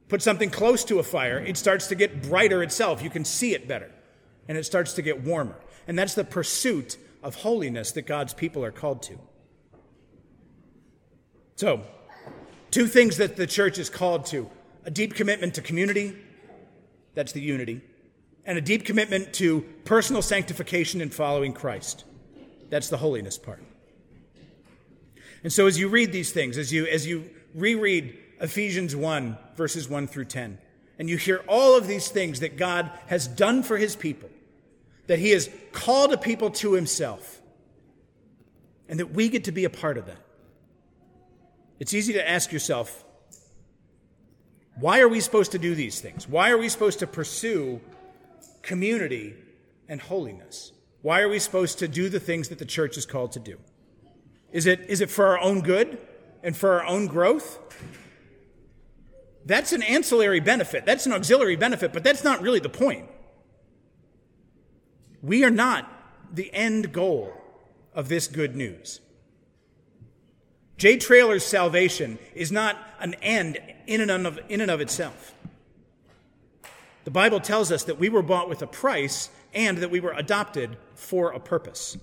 Put 0.09 0.23
something 0.23 0.51
close 0.51 0.85
to 0.85 0.99
a 0.99 1.03
fire, 1.03 1.39
it 1.39 1.57
starts 1.57 1.87
to 1.89 1.95
get 1.95 2.23
brighter 2.23 2.63
itself. 2.63 3.03
You 3.03 3.11
can 3.11 3.25
see 3.25 3.55
it 3.55 3.69
better. 3.69 3.91
And 4.49 4.59
it 4.59 4.65
starts 4.65 4.95
to 4.95 5.03
get 5.03 5.23
warmer. 5.23 5.57
And 5.87 5.99
that's 5.99 6.15
the 6.15 6.25
pursuit 6.25 6.97
of 7.23 7.37
holiness 7.37 7.93
that 7.93 8.03
God's 8.03 8.35
people 8.35 8.65
are 8.65 8.73
called 8.73 9.03
to. 9.05 9.19
So, 11.57 11.83
two 12.71 12.87
things 12.87 13.19
that 13.19 13.37
the 13.37 13.47
church 13.47 13.79
is 13.79 13.91
called 13.91 14.27
to 14.27 14.51
a 14.85 14.91
deep 14.91 15.15
commitment 15.15 15.55
to 15.55 15.63
community, 15.63 16.17
that's 17.15 17.33
the 17.33 17.41
unity, 17.41 17.83
and 18.45 18.59
a 18.59 18.61
deep 18.61 18.85
commitment 18.85 19.33
to 19.35 19.63
personal 19.85 20.23
sanctification 20.23 21.01
and 21.01 21.13
following 21.13 21.53
Christ. 21.53 22.05
That's 22.69 22.89
the 22.89 22.97
holiness 22.97 23.39
part. 23.39 23.63
And 25.43 25.53
so 25.53 25.67
as 25.67 25.79
you 25.79 25.89
read 25.89 26.13
these 26.13 26.33
things, 26.33 26.59
as 26.59 26.73
you, 26.73 26.87
as 26.87 27.07
you 27.07 27.31
reread 27.55 28.17
Ephesians 28.41 28.95
1, 28.95 29.39
verses 29.57 29.89
1 29.89 30.07
through 30.07 30.27
10, 30.27 30.59
and 30.99 31.09
you 31.09 31.17
hear 31.17 31.43
all 31.49 31.77
of 31.77 31.87
these 31.87 32.09
things 32.09 32.41
that 32.41 32.57
God 32.57 32.91
has 33.07 33.27
done 33.27 33.63
for 33.63 33.77
his 33.77 33.97
people, 33.97 34.29
that 35.07 35.19
he 35.19 35.31
has 35.31 35.49
called 35.73 36.13
a 36.13 36.19
people 36.19 36.51
to 36.51 36.75
himself, 36.75 37.41
and 38.89 39.01
that 39.01 39.13
we 39.13 39.29
get 39.29 39.45
to 39.45 39.53
be 39.53 39.65
a 39.65 39.71
part 39.71 39.97
of 39.97 40.07
that. 40.07 40.19
It's 41.79 41.95
easy 41.95 42.13
to 42.15 42.29
ask 42.29 42.53
yourself, 42.53 43.05
why 44.79 45.01
are 45.01 45.09
we 45.09 45.21
supposed 45.21 45.53
to 45.53 45.59
do 45.59 45.75
these 45.75 46.01
things? 46.01 46.29
Why 46.29 46.51
are 46.51 46.59
we 46.59 46.69
supposed 46.69 46.99
to 46.99 47.07
pursue 47.07 47.81
community 48.63 49.35
and 49.89 50.01
holiness? 50.01 50.73
Why 51.03 51.21
are 51.21 51.29
we 51.29 51.39
supposed 51.39 51.79
to 51.79 51.89
do 51.89 52.09
the 52.09 52.21
things 52.21 52.49
that 52.49 52.59
the 52.59 52.65
church 52.65 52.97
is 52.97 53.07
called 53.07 53.33
to 53.33 53.41
do? 53.41 53.59
Is 54.53 54.67
it, 54.67 54.81
is 54.89 55.01
it 55.01 55.11
for 55.11 55.27
our 55.27 55.39
own 55.39 55.61
good 55.61 55.99
and 56.43 56.57
for 56.57 56.81
our 56.81 56.87
own 56.87 57.07
growth? 57.07 57.59
That's 59.47 59.73
an 59.73 59.83
ancillary 59.83 60.41
benefit. 60.41 60.85
That's 60.85 61.07
an 61.07 61.13
auxiliary 61.13 61.57
benefit, 61.57 61.93
but 61.93 62.05
that's 62.05 62.25
not 62.25 62.43
really 62.43 62.61
the 62.61 62.69
point. 62.69 63.09
We 65.23 65.45
are 65.45 65.51
not 65.51 65.91
the 66.33 66.53
end 66.53 66.93
goal 66.93 67.33
of 67.95 68.09
this 68.09 68.29
good 68.29 68.57
news. 68.57 69.01
Jay 70.77 70.97
Trailer's 70.97 71.45
salvation 71.45 72.19
is 72.35 72.51
not 72.51 72.77
an 73.01 73.15
end 73.15 73.59
in 73.87 74.09
and 74.09 74.27
of, 74.27 74.39
in 74.49 74.61
and 74.61 74.71
of 74.71 74.81
itself. 74.81 75.35
The 77.05 77.11
Bible 77.11 77.41
tells 77.41 77.73
us 77.73 77.85
that 77.85 77.99
we 77.99 78.09
were 78.09 78.23
bought 78.23 78.49
with 78.49 78.63
a 78.63 78.67
price 78.67 79.31
and 79.55 79.79
that 79.79 79.91
we 79.91 80.01
were 80.01 80.13
adopted 80.13 80.77
for 80.95 81.33
a 81.33 81.41
purpose. 81.41 81.97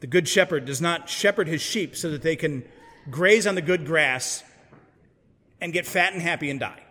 The 0.00 0.06
good 0.06 0.28
shepherd 0.28 0.64
does 0.64 0.80
not 0.80 1.08
shepherd 1.08 1.48
his 1.48 1.60
sheep 1.60 1.96
so 1.96 2.10
that 2.10 2.22
they 2.22 2.36
can 2.36 2.64
graze 3.10 3.46
on 3.46 3.54
the 3.54 3.62
good 3.62 3.84
grass 3.84 4.42
and 5.60 5.72
get 5.72 5.86
fat 5.86 6.12
and 6.12 6.22
happy 6.22 6.50
and 6.50 6.60
die. 6.60 6.82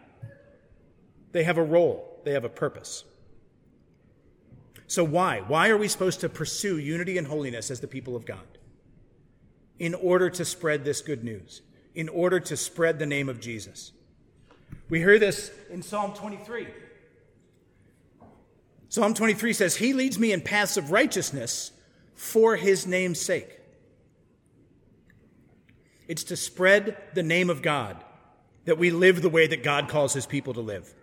They 1.31 1.43
have 1.43 1.57
a 1.57 1.63
role, 1.63 2.21
they 2.23 2.33
have 2.33 2.43
a 2.43 2.49
purpose. 2.49 3.03
So, 4.87 5.03
why? 5.03 5.41
Why 5.41 5.69
are 5.69 5.77
we 5.77 5.89
supposed 5.89 6.21
to 6.21 6.29
pursue 6.29 6.77
unity 6.77 7.17
and 7.17 7.27
holiness 7.27 7.69
as 7.69 7.81
the 7.81 7.87
people 7.87 8.15
of 8.15 8.25
God? 8.25 8.57
In 9.79 9.93
order 9.93 10.29
to 10.29 10.45
spread 10.45 10.85
this 10.85 11.01
good 11.01 11.23
news, 11.23 11.61
in 11.93 12.07
order 12.07 12.39
to 12.39 12.55
spread 12.55 12.97
the 12.97 13.05
name 13.05 13.27
of 13.27 13.39
Jesus. 13.39 13.91
We 14.89 14.99
hear 14.99 15.19
this 15.19 15.51
in 15.69 15.81
Psalm 15.81 16.13
23. 16.13 16.67
Psalm 18.89 19.13
23 19.13 19.53
says, 19.53 19.75
He 19.75 19.93
leads 19.93 20.17
me 20.17 20.31
in 20.31 20.41
paths 20.41 20.77
of 20.77 20.91
righteousness 20.91 21.71
for 22.15 22.55
his 22.55 22.87
name's 22.87 23.19
sake. 23.19 23.59
It's 26.07 26.23
to 26.25 26.37
spread 26.37 26.97
the 27.13 27.23
name 27.23 27.49
of 27.49 27.61
God 27.61 28.01
that 28.65 28.77
we 28.77 28.91
live 28.91 29.21
the 29.21 29.29
way 29.29 29.47
that 29.47 29.61
God 29.61 29.89
calls 29.89 30.13
his 30.13 30.25
people 30.25 30.53
to 30.53 30.61
live. 30.61 30.93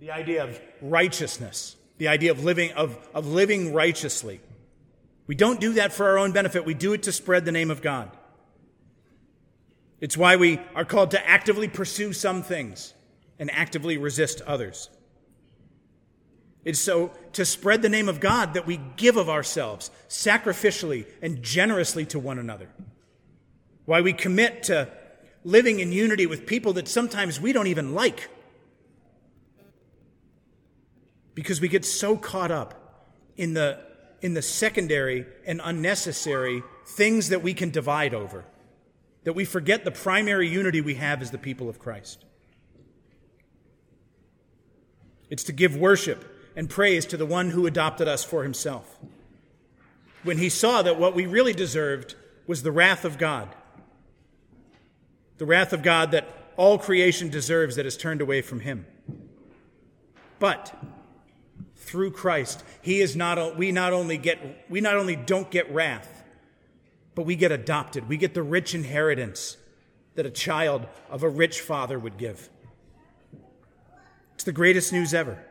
The 0.00 0.10
idea 0.10 0.44
of 0.44 0.60
righteousness, 0.82 1.76
the 1.98 2.08
idea 2.08 2.32
of 2.32 2.42
living, 2.42 2.72
of, 2.72 2.98
of 3.14 3.28
living 3.28 3.72
righteously. 3.72 4.40
We 5.28 5.36
don't 5.36 5.60
do 5.60 5.74
that 5.74 5.92
for 5.92 6.08
our 6.08 6.18
own 6.18 6.32
benefit. 6.32 6.64
We 6.64 6.74
do 6.74 6.92
it 6.92 7.04
to 7.04 7.12
spread 7.12 7.44
the 7.44 7.52
name 7.52 7.70
of 7.70 7.80
God. 7.80 8.10
It's 10.04 10.18
why 10.18 10.36
we 10.36 10.60
are 10.74 10.84
called 10.84 11.12
to 11.12 11.26
actively 11.26 11.66
pursue 11.66 12.12
some 12.12 12.42
things 12.42 12.92
and 13.38 13.50
actively 13.50 13.96
resist 13.96 14.42
others. 14.42 14.90
It's 16.62 16.78
so 16.78 17.12
to 17.32 17.46
spread 17.46 17.80
the 17.80 17.88
name 17.88 18.10
of 18.10 18.20
God 18.20 18.52
that 18.52 18.66
we 18.66 18.78
give 18.96 19.16
of 19.16 19.30
ourselves 19.30 19.90
sacrificially 20.10 21.06
and 21.22 21.42
generously 21.42 22.04
to 22.04 22.18
one 22.18 22.38
another. 22.38 22.68
Why 23.86 24.02
we 24.02 24.12
commit 24.12 24.64
to 24.64 24.90
living 25.42 25.80
in 25.80 25.90
unity 25.90 26.26
with 26.26 26.44
people 26.44 26.74
that 26.74 26.86
sometimes 26.86 27.40
we 27.40 27.54
don't 27.54 27.68
even 27.68 27.94
like. 27.94 28.28
Because 31.32 31.62
we 31.62 31.68
get 31.68 31.86
so 31.86 32.14
caught 32.18 32.50
up 32.50 33.08
in 33.38 33.54
the, 33.54 33.78
in 34.20 34.34
the 34.34 34.42
secondary 34.42 35.24
and 35.46 35.62
unnecessary 35.64 36.62
things 36.88 37.30
that 37.30 37.42
we 37.42 37.54
can 37.54 37.70
divide 37.70 38.12
over 38.12 38.44
that 39.24 39.34
we 39.34 39.44
forget 39.44 39.84
the 39.84 39.90
primary 39.90 40.48
unity 40.48 40.80
we 40.80 40.94
have 40.94 41.20
as 41.22 41.30
the 41.30 41.38
people 41.38 41.68
of 41.68 41.78
Christ. 41.78 42.24
It's 45.30 45.44
to 45.44 45.52
give 45.52 45.76
worship 45.76 46.24
and 46.54 46.70
praise 46.70 47.06
to 47.06 47.16
the 47.16 47.26
one 47.26 47.50
who 47.50 47.66
adopted 47.66 48.06
us 48.06 48.22
for 48.22 48.42
himself. 48.42 48.98
When 50.22 50.38
he 50.38 50.48
saw 50.48 50.82
that 50.82 50.98
what 50.98 51.14
we 51.14 51.26
really 51.26 51.52
deserved 51.52 52.14
was 52.46 52.62
the 52.62 52.72
wrath 52.72 53.04
of 53.04 53.18
God, 53.18 53.54
the 55.38 55.46
wrath 55.46 55.72
of 55.72 55.82
God 55.82 56.12
that 56.12 56.28
all 56.56 56.78
creation 56.78 57.30
deserves 57.30 57.76
that 57.76 57.86
is 57.86 57.96
turned 57.96 58.20
away 58.20 58.42
from 58.42 58.60
him. 58.60 58.86
But 60.38 60.74
through 61.76 62.12
Christ, 62.12 62.62
he 62.80 63.00
is 63.00 63.16
not 63.16 63.56
we 63.56 63.72
not 63.72 63.92
only 63.92 64.18
get 64.18 64.66
we 64.70 64.80
not 64.80 64.96
only 64.96 65.16
don't 65.16 65.50
get 65.50 65.72
wrath, 65.72 66.23
but 67.14 67.26
we 67.26 67.36
get 67.36 67.52
adopted. 67.52 68.08
We 68.08 68.16
get 68.16 68.34
the 68.34 68.42
rich 68.42 68.74
inheritance 68.74 69.56
that 70.14 70.26
a 70.26 70.30
child 70.30 70.86
of 71.10 71.22
a 71.22 71.28
rich 71.28 71.60
father 71.60 71.98
would 71.98 72.18
give. 72.18 72.48
It's 74.34 74.44
the 74.44 74.52
greatest 74.52 74.92
news 74.92 75.14
ever. 75.14 75.44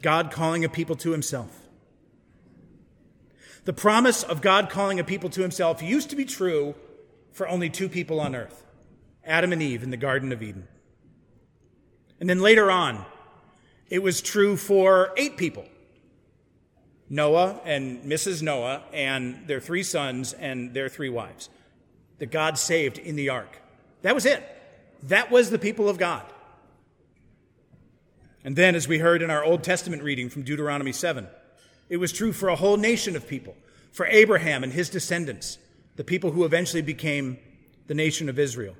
God 0.00 0.30
calling 0.30 0.64
a 0.64 0.68
people 0.68 0.96
to 0.96 1.12
himself. 1.12 1.60
The 3.64 3.72
promise 3.72 4.22
of 4.22 4.40
God 4.40 4.68
calling 4.68 4.98
a 4.98 5.04
people 5.04 5.30
to 5.30 5.42
himself 5.42 5.82
used 5.82 6.10
to 6.10 6.16
be 6.16 6.24
true 6.24 6.74
for 7.32 7.46
only 7.48 7.70
two 7.70 7.88
people 7.88 8.20
on 8.20 8.34
earth 8.34 8.64
Adam 9.24 9.52
and 9.52 9.62
Eve 9.62 9.82
in 9.82 9.90
the 9.90 9.96
Garden 9.96 10.32
of 10.32 10.42
Eden. 10.42 10.66
And 12.18 12.28
then 12.28 12.40
later 12.40 12.70
on, 12.70 13.04
it 13.88 14.02
was 14.02 14.20
true 14.20 14.56
for 14.56 15.12
eight 15.16 15.36
people 15.36 15.64
Noah 17.12 17.60
and 17.66 18.02
Mrs. 18.04 18.40
Noah 18.40 18.82
and 18.90 19.46
their 19.46 19.60
three 19.60 19.82
sons 19.82 20.32
and 20.32 20.72
their 20.72 20.88
three 20.88 21.10
wives 21.10 21.50
that 22.18 22.30
God 22.30 22.56
saved 22.56 22.96
in 22.96 23.16
the 23.16 23.28
ark. 23.28 23.60
That 24.00 24.14
was 24.14 24.24
it. 24.24 24.42
That 25.02 25.30
was 25.30 25.50
the 25.50 25.58
people 25.58 25.90
of 25.90 25.98
God. 25.98 26.24
And 28.44 28.56
then, 28.56 28.74
as 28.74 28.88
we 28.88 28.98
heard 28.98 29.20
in 29.20 29.30
our 29.30 29.44
Old 29.44 29.62
Testament 29.62 30.02
reading 30.02 30.30
from 30.30 30.42
Deuteronomy 30.42 30.92
7, 30.92 31.28
it 31.90 31.98
was 31.98 32.12
true 32.12 32.32
for 32.32 32.48
a 32.48 32.56
whole 32.56 32.78
nation 32.78 33.14
of 33.14 33.28
people, 33.28 33.56
for 33.92 34.06
Abraham 34.06 34.64
and 34.64 34.72
his 34.72 34.88
descendants, 34.88 35.58
the 35.96 36.04
people 36.04 36.30
who 36.32 36.46
eventually 36.46 36.80
became 36.80 37.36
the 37.88 37.94
nation 37.94 38.30
of 38.30 38.38
Israel. 38.38 38.74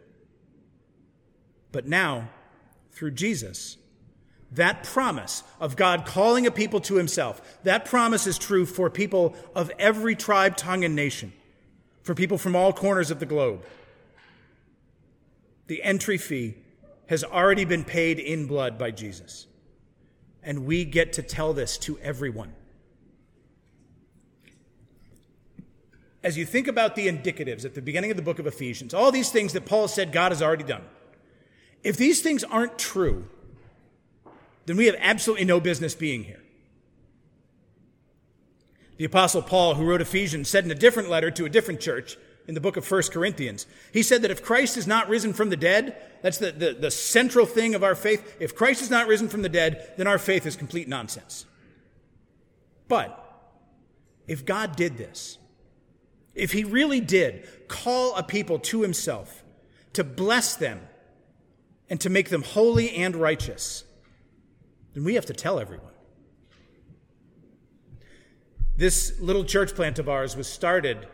But 1.70 1.86
now, 1.86 2.30
through 2.92 3.10
Jesus, 3.10 3.76
that 4.52 4.84
promise 4.84 5.42
of 5.60 5.76
God 5.76 6.04
calling 6.04 6.46
a 6.46 6.50
people 6.50 6.80
to 6.82 6.96
himself, 6.96 7.58
that 7.64 7.84
promise 7.84 8.26
is 8.26 8.38
true 8.38 8.66
for 8.66 8.90
people 8.90 9.34
of 9.54 9.70
every 9.78 10.14
tribe, 10.14 10.56
tongue, 10.56 10.84
and 10.84 10.94
nation, 10.94 11.32
for 12.02 12.14
people 12.14 12.38
from 12.38 12.54
all 12.54 12.72
corners 12.72 13.10
of 13.10 13.18
the 13.18 13.26
globe. 13.26 13.64
The 15.68 15.82
entry 15.82 16.18
fee 16.18 16.56
has 17.06 17.24
already 17.24 17.64
been 17.64 17.84
paid 17.84 18.18
in 18.18 18.46
blood 18.46 18.78
by 18.78 18.90
Jesus. 18.90 19.46
And 20.42 20.66
we 20.66 20.84
get 20.84 21.14
to 21.14 21.22
tell 21.22 21.52
this 21.52 21.78
to 21.78 21.98
everyone. 22.00 22.52
As 26.22 26.36
you 26.36 26.44
think 26.44 26.68
about 26.68 26.94
the 26.94 27.08
indicatives 27.08 27.64
at 27.64 27.74
the 27.74 27.82
beginning 27.82 28.10
of 28.10 28.16
the 28.16 28.22
book 28.22 28.38
of 28.38 28.46
Ephesians, 28.46 28.92
all 28.92 29.10
these 29.10 29.30
things 29.30 29.54
that 29.54 29.66
Paul 29.66 29.88
said 29.88 30.12
God 30.12 30.30
has 30.30 30.42
already 30.42 30.64
done, 30.64 30.84
If 31.82 31.96
these 31.96 32.20
things 32.20 32.44
aren't 32.44 32.78
true, 32.78 33.28
then 34.66 34.76
we 34.76 34.86
have 34.86 34.96
absolutely 34.98 35.44
no 35.44 35.60
business 35.60 35.94
being 35.94 36.24
here. 36.24 36.42
The 38.96 39.04
Apostle 39.04 39.42
Paul, 39.42 39.74
who 39.74 39.84
wrote 39.84 40.00
Ephesians, 40.00 40.48
said 40.48 40.64
in 40.64 40.70
a 40.70 40.76
different 40.76 41.10
letter 41.10 41.30
to 41.32 41.44
a 41.44 41.48
different 41.48 41.80
church 41.80 42.16
in 42.46 42.54
the 42.54 42.60
book 42.60 42.76
of 42.76 42.88
1 42.88 43.02
Corinthians, 43.10 43.66
he 43.92 44.02
said 44.02 44.22
that 44.22 44.30
if 44.30 44.44
Christ 44.44 44.76
is 44.76 44.86
not 44.86 45.08
risen 45.08 45.32
from 45.32 45.50
the 45.50 45.56
dead, 45.56 45.96
that's 46.22 46.38
the, 46.38 46.52
the, 46.52 46.72
the 46.74 46.90
central 46.90 47.46
thing 47.46 47.74
of 47.74 47.82
our 47.82 47.94
faith. 47.94 48.36
If 48.38 48.54
Christ 48.54 48.82
is 48.82 48.90
not 48.90 49.08
risen 49.08 49.28
from 49.28 49.42
the 49.42 49.48
dead, 49.48 49.92
then 49.96 50.06
our 50.06 50.18
faith 50.18 50.46
is 50.46 50.54
complete 50.54 50.88
nonsense. 50.88 51.46
But 52.86 53.18
if 54.26 54.44
God 54.44 54.76
did 54.76 54.98
this, 54.98 55.38
if 56.34 56.52
he 56.52 56.64
really 56.64 57.00
did 57.00 57.68
call 57.68 58.14
a 58.16 58.22
people 58.22 58.58
to 58.58 58.82
himself 58.82 59.42
to 59.94 60.04
bless 60.04 60.56
them 60.56 60.80
and 61.90 62.00
to 62.00 62.10
make 62.10 62.30
them 62.30 62.42
holy 62.42 62.94
and 62.94 63.16
righteous, 63.16 63.84
then 64.94 65.04
we 65.04 65.14
have 65.14 65.26
to 65.26 65.32
tell 65.32 65.58
everyone. 65.58 65.92
This 68.76 69.18
little 69.20 69.44
church 69.44 69.74
plant 69.74 69.98
of 69.98 70.08
ours 70.08 70.36
was 70.36 70.48
started 70.48 71.06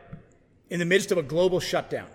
in 0.71 0.79
the 0.79 0.85
midst 0.85 1.13
of 1.13 1.19
a 1.19 1.23
global 1.23 1.61
shutdown. 1.61 2.09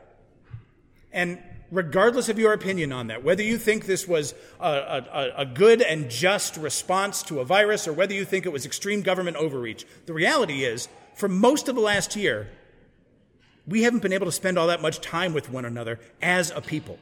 And 1.12 1.40
regardless 1.72 2.30
of 2.30 2.40
your 2.40 2.54
opinion 2.54 2.92
on 2.92 3.08
that, 3.08 3.24
whether 3.24 3.44
you 3.44 3.58
think 3.58 3.86
this 3.86 4.08
was 4.08 4.34
a, 4.60 4.68
a, 5.12 5.32
a, 5.38 5.46
good 5.46 5.82
and 5.82 6.10
just 6.10 6.56
response 6.58 7.24
to 7.24 7.40
a 7.40 7.46
virus 7.46 7.88
or 7.88 7.94
whether 7.94 8.14
you 8.14 8.26
think 8.26 8.46
it 8.46 8.52
was 8.52 8.66
extreme 8.66 9.02
government 9.02 9.38
overreach, 9.38 9.86
the 10.06 10.14
reality 10.14 10.64
is, 10.64 10.88
for 11.16 11.28
most 11.28 11.68
of 11.68 11.76
the 11.76 11.82
last 11.82 12.16
year, 12.16 12.50
we 13.68 13.84
haven't 13.84 14.02
been 14.02 14.14
able 14.14 14.26
to 14.26 14.32
spend 14.32 14.58
all 14.58 14.68
that 14.68 14.82
much 14.82 15.02
time 15.02 15.34
with 15.34 15.50
one 15.50 15.66
another 15.66 16.00
as 16.22 16.52
a 16.52 16.62
people. 16.62 17.00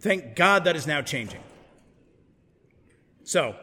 Thank 0.00 0.34
God 0.34 0.64
that 0.64 0.76
is 0.76 0.86
now 0.86 1.02
changing. 1.02 1.40
So, 3.30 3.54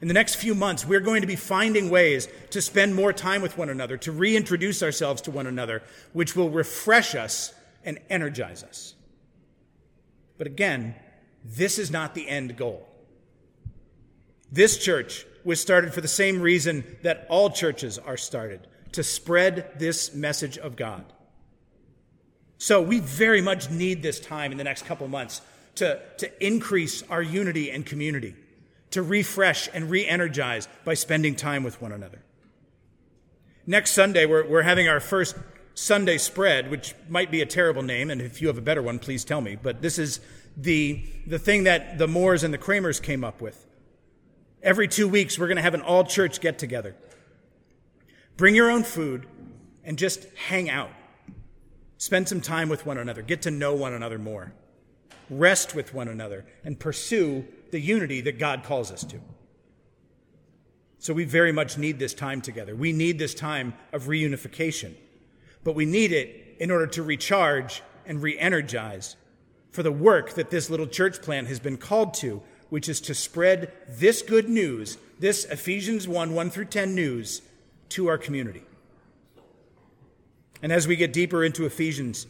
in 0.00 0.08
the 0.08 0.14
next 0.14 0.36
few 0.36 0.54
months, 0.54 0.86
we're 0.86 1.00
going 1.00 1.20
to 1.20 1.26
be 1.26 1.36
finding 1.36 1.90
ways 1.90 2.26
to 2.52 2.62
spend 2.62 2.94
more 2.94 3.12
time 3.12 3.42
with 3.42 3.58
one 3.58 3.68
another, 3.68 3.98
to 3.98 4.12
reintroduce 4.12 4.82
ourselves 4.82 5.20
to 5.22 5.30
one 5.30 5.46
another, 5.46 5.82
which 6.14 6.34
will 6.34 6.48
refresh 6.48 7.14
us 7.14 7.52
and 7.84 7.98
energize 8.08 8.62
us. 8.62 8.94
But 10.38 10.46
again, 10.46 10.94
this 11.44 11.78
is 11.78 11.90
not 11.90 12.14
the 12.14 12.26
end 12.26 12.56
goal. 12.56 12.88
This 14.50 14.78
church 14.78 15.26
was 15.44 15.60
started 15.60 15.92
for 15.92 16.00
the 16.00 16.08
same 16.08 16.40
reason 16.40 16.96
that 17.02 17.26
all 17.28 17.50
churches 17.50 17.98
are 17.98 18.16
started 18.16 18.66
to 18.92 19.02
spread 19.02 19.70
this 19.78 20.14
message 20.14 20.56
of 20.56 20.76
God. 20.76 21.04
So 22.56 22.80
we 22.80 23.00
very 23.00 23.42
much 23.42 23.68
need 23.68 24.02
this 24.02 24.18
time 24.18 24.50
in 24.50 24.56
the 24.56 24.64
next 24.64 24.86
couple 24.86 25.06
months 25.08 25.42
to, 25.74 26.00
to 26.16 26.46
increase 26.46 27.02
our 27.10 27.20
unity 27.20 27.70
and 27.70 27.84
community 27.84 28.34
to 28.98 29.02
refresh 29.02 29.68
and 29.72 29.88
re 29.90 30.04
energize 30.04 30.66
by 30.84 30.92
spending 30.92 31.36
time 31.36 31.62
with 31.62 31.80
one 31.80 31.92
another. 31.92 32.20
Next 33.64 33.92
Sunday, 33.92 34.26
we're, 34.26 34.44
we're 34.44 34.62
having 34.62 34.88
our 34.88 34.98
first 34.98 35.36
Sunday 35.74 36.18
spread, 36.18 36.68
which 36.68 36.96
might 37.08 37.30
be 37.30 37.40
a 37.40 37.46
terrible 37.46 37.82
name, 37.82 38.10
and 38.10 38.20
if 38.20 38.42
you 38.42 38.48
have 38.48 38.58
a 38.58 38.62
better 38.62 38.82
one, 38.82 38.98
please 38.98 39.24
tell 39.24 39.40
me. 39.40 39.54
But 39.54 39.82
this 39.82 40.00
is 40.00 40.18
the, 40.56 41.04
the 41.28 41.38
thing 41.38 41.62
that 41.64 41.98
the 41.98 42.08
Moores 42.08 42.42
and 42.42 42.52
the 42.52 42.58
Kramers 42.58 42.98
came 42.98 43.22
up 43.22 43.40
with. 43.40 43.64
Every 44.64 44.88
two 44.88 45.06
weeks, 45.06 45.38
we're 45.38 45.46
going 45.46 45.58
to 45.58 45.62
have 45.62 45.74
an 45.74 45.82
all 45.82 46.02
church 46.02 46.40
get 46.40 46.58
together. 46.58 46.96
Bring 48.36 48.56
your 48.56 48.68
own 48.68 48.82
food 48.82 49.28
and 49.84 49.96
just 49.96 50.24
hang 50.34 50.68
out. 50.68 50.90
Spend 51.98 52.28
some 52.28 52.40
time 52.40 52.68
with 52.68 52.84
one 52.84 52.98
another. 52.98 53.22
Get 53.22 53.42
to 53.42 53.52
know 53.52 53.76
one 53.76 53.92
another 53.92 54.18
more. 54.18 54.52
Rest 55.30 55.76
with 55.76 55.94
one 55.94 56.08
another 56.08 56.44
and 56.64 56.80
pursue 56.80 57.46
the 57.70 57.80
unity 57.80 58.20
that 58.22 58.38
God 58.38 58.64
calls 58.64 58.90
us 58.90 59.04
to. 59.04 59.20
So 60.98 61.14
we 61.14 61.24
very 61.24 61.52
much 61.52 61.78
need 61.78 61.98
this 61.98 62.14
time 62.14 62.40
together. 62.40 62.74
We 62.74 62.92
need 62.92 63.18
this 63.18 63.34
time 63.34 63.74
of 63.92 64.04
reunification, 64.04 64.94
but 65.62 65.74
we 65.74 65.84
need 65.84 66.12
it 66.12 66.56
in 66.58 66.70
order 66.70 66.86
to 66.88 67.02
recharge 67.02 67.82
and 68.04 68.20
re 68.20 68.38
energize 68.38 69.16
for 69.70 69.82
the 69.82 69.92
work 69.92 70.34
that 70.34 70.50
this 70.50 70.70
little 70.70 70.86
church 70.86 71.22
plant 71.22 71.46
has 71.46 71.60
been 71.60 71.76
called 71.76 72.14
to, 72.14 72.42
which 72.68 72.88
is 72.88 73.00
to 73.02 73.14
spread 73.14 73.72
this 73.88 74.22
good 74.22 74.48
news, 74.48 74.98
this 75.20 75.44
Ephesians 75.44 76.08
1 76.08 76.34
1 76.34 76.50
through 76.50 76.64
10 76.64 76.94
news, 76.94 77.42
to 77.90 78.08
our 78.08 78.18
community. 78.18 78.64
And 80.62 80.72
as 80.72 80.88
we 80.88 80.96
get 80.96 81.12
deeper 81.12 81.44
into 81.44 81.64
Ephesians, 81.64 82.26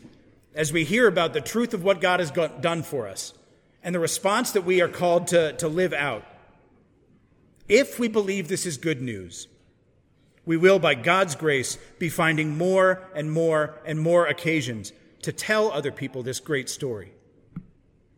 as 0.55 0.73
we 0.73 0.85
hear 0.85 1.07
about 1.07 1.33
the 1.33 1.41
truth 1.41 1.73
of 1.73 1.83
what 1.83 2.01
God 2.01 2.21
has 2.21 2.31
done 2.31 2.83
for 2.83 3.09
us, 3.09 3.33
and 3.83 3.95
the 3.95 4.01
response 4.01 4.53
that 4.53 4.65
we 4.65 4.81
are 4.81 4.89
called 4.89 5.29
to, 5.29 5.53
to 5.55 5.69
live 5.69 5.93
out. 5.93 6.25
If 7.69 7.99
we 7.99 8.09
believe 8.09 8.49
this 8.49 8.67
is 8.67 8.77
good 8.77 9.01
news, 9.03 9.47
we 10.45 10.57
will, 10.57 10.79
by 10.79 10.95
God's 10.95 11.35
grace, 11.35 11.77
be 11.99 12.09
finding 12.09 12.57
more 12.57 13.03
and 13.15 13.31
more 13.31 13.81
and 13.85 14.01
more 14.01 14.27
occasions 14.27 14.93
to 15.23 15.33
tell 15.33 15.71
other 15.71 15.93
people 15.93 16.23
this 16.23 16.41
great 16.41 16.71
story 16.71 17.13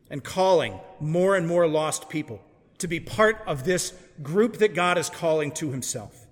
and 0.09 0.23
calling 0.23 0.79
more 1.01 1.35
and 1.35 1.47
more 1.49 1.67
lost 1.67 2.09
people 2.09 2.41
to 2.79 2.89
be 2.89 3.01
part 3.01 3.43
of 3.47 3.65
this 3.65 3.93
group 4.23 4.59
that 4.59 4.75
God 4.75 4.97
is 4.97 5.11
calling 5.11 5.51
to 5.53 5.71
himself. 5.71 6.27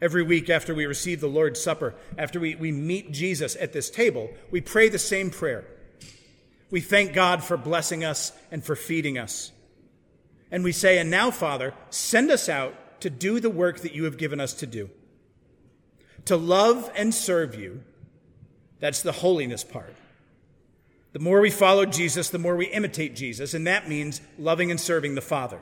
Every 0.00 0.22
week 0.22 0.50
after 0.50 0.74
we 0.74 0.86
receive 0.86 1.20
the 1.20 1.28
Lord's 1.28 1.62
Supper, 1.62 1.94
after 2.18 2.38
we, 2.38 2.54
we 2.56 2.72
meet 2.72 3.12
Jesus 3.12 3.56
at 3.58 3.72
this 3.72 3.88
table, 3.88 4.30
we 4.50 4.60
pray 4.60 4.88
the 4.88 4.98
same 4.98 5.30
prayer 5.30 5.64
we 6.74 6.80
thank 6.80 7.12
God 7.12 7.44
for 7.44 7.56
blessing 7.56 8.02
us 8.02 8.32
and 8.50 8.64
for 8.64 8.74
feeding 8.74 9.16
us. 9.16 9.52
And 10.50 10.64
we 10.64 10.72
say, 10.72 10.98
And 10.98 11.08
now, 11.08 11.30
Father, 11.30 11.72
send 11.90 12.32
us 12.32 12.48
out 12.48 13.00
to 13.00 13.08
do 13.08 13.38
the 13.38 13.48
work 13.48 13.82
that 13.82 13.94
you 13.94 14.06
have 14.06 14.18
given 14.18 14.40
us 14.40 14.54
to 14.54 14.66
do. 14.66 14.90
To 16.24 16.36
love 16.36 16.90
and 16.96 17.14
serve 17.14 17.54
you. 17.54 17.84
That's 18.80 19.02
the 19.02 19.12
holiness 19.12 19.62
part. 19.62 19.94
The 21.12 21.20
more 21.20 21.40
we 21.40 21.52
follow 21.52 21.86
Jesus, 21.86 22.30
the 22.30 22.40
more 22.40 22.56
we 22.56 22.66
imitate 22.66 23.14
Jesus, 23.14 23.54
and 23.54 23.68
that 23.68 23.88
means 23.88 24.20
loving 24.36 24.72
and 24.72 24.80
serving 24.80 25.14
the 25.14 25.20
Father. 25.20 25.60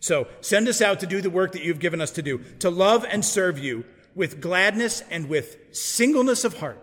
So 0.00 0.26
send 0.40 0.66
us 0.66 0.82
out 0.82 0.98
to 0.98 1.06
do 1.06 1.20
the 1.20 1.30
work 1.30 1.52
that 1.52 1.62
you've 1.62 1.78
given 1.78 2.00
us 2.00 2.10
to 2.10 2.22
do, 2.22 2.38
to 2.58 2.70
love 2.70 3.06
and 3.08 3.24
serve 3.24 3.56
you 3.56 3.84
with 4.16 4.40
gladness 4.40 5.04
and 5.12 5.28
with 5.28 5.58
singleness 5.70 6.42
of 6.42 6.58
heart. 6.58 6.82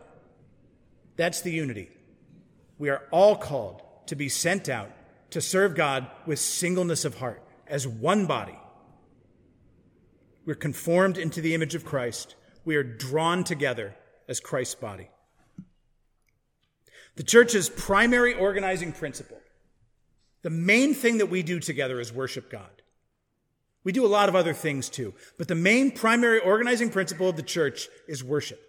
That's 1.17 1.41
the 1.41 1.51
unity. 1.51 1.89
We 2.83 2.89
are 2.89 3.03
all 3.11 3.37
called 3.37 3.81
to 4.07 4.15
be 4.17 4.27
sent 4.27 4.67
out 4.67 4.91
to 5.29 5.39
serve 5.39 5.73
God 5.73 6.05
with 6.25 6.37
singleness 6.37 7.05
of 7.05 7.15
heart 7.15 7.41
as 7.65 7.87
one 7.87 8.25
body. 8.25 8.59
We're 10.45 10.55
conformed 10.55 11.17
into 11.17 11.39
the 11.39 11.53
image 11.53 11.75
of 11.75 11.85
Christ. 11.85 12.35
We 12.65 12.75
are 12.75 12.83
drawn 12.83 13.45
together 13.45 13.95
as 14.27 14.41
Christ's 14.41 14.75
body. 14.75 15.07
The 17.15 17.23
church's 17.23 17.69
primary 17.69 18.33
organizing 18.33 18.91
principle, 18.91 19.39
the 20.41 20.49
main 20.49 20.93
thing 20.93 21.19
that 21.19 21.27
we 21.29 21.41
do 21.41 21.61
together 21.61 22.01
is 22.01 22.11
worship 22.11 22.51
God. 22.51 22.81
We 23.85 23.93
do 23.93 24.05
a 24.05 24.07
lot 24.07 24.27
of 24.27 24.35
other 24.35 24.53
things 24.53 24.89
too, 24.89 25.13
but 25.37 25.47
the 25.47 25.55
main 25.55 25.91
primary 25.91 26.41
organizing 26.41 26.89
principle 26.89 27.29
of 27.29 27.37
the 27.37 27.43
church 27.43 27.87
is 28.09 28.25
worship. 28.25 28.59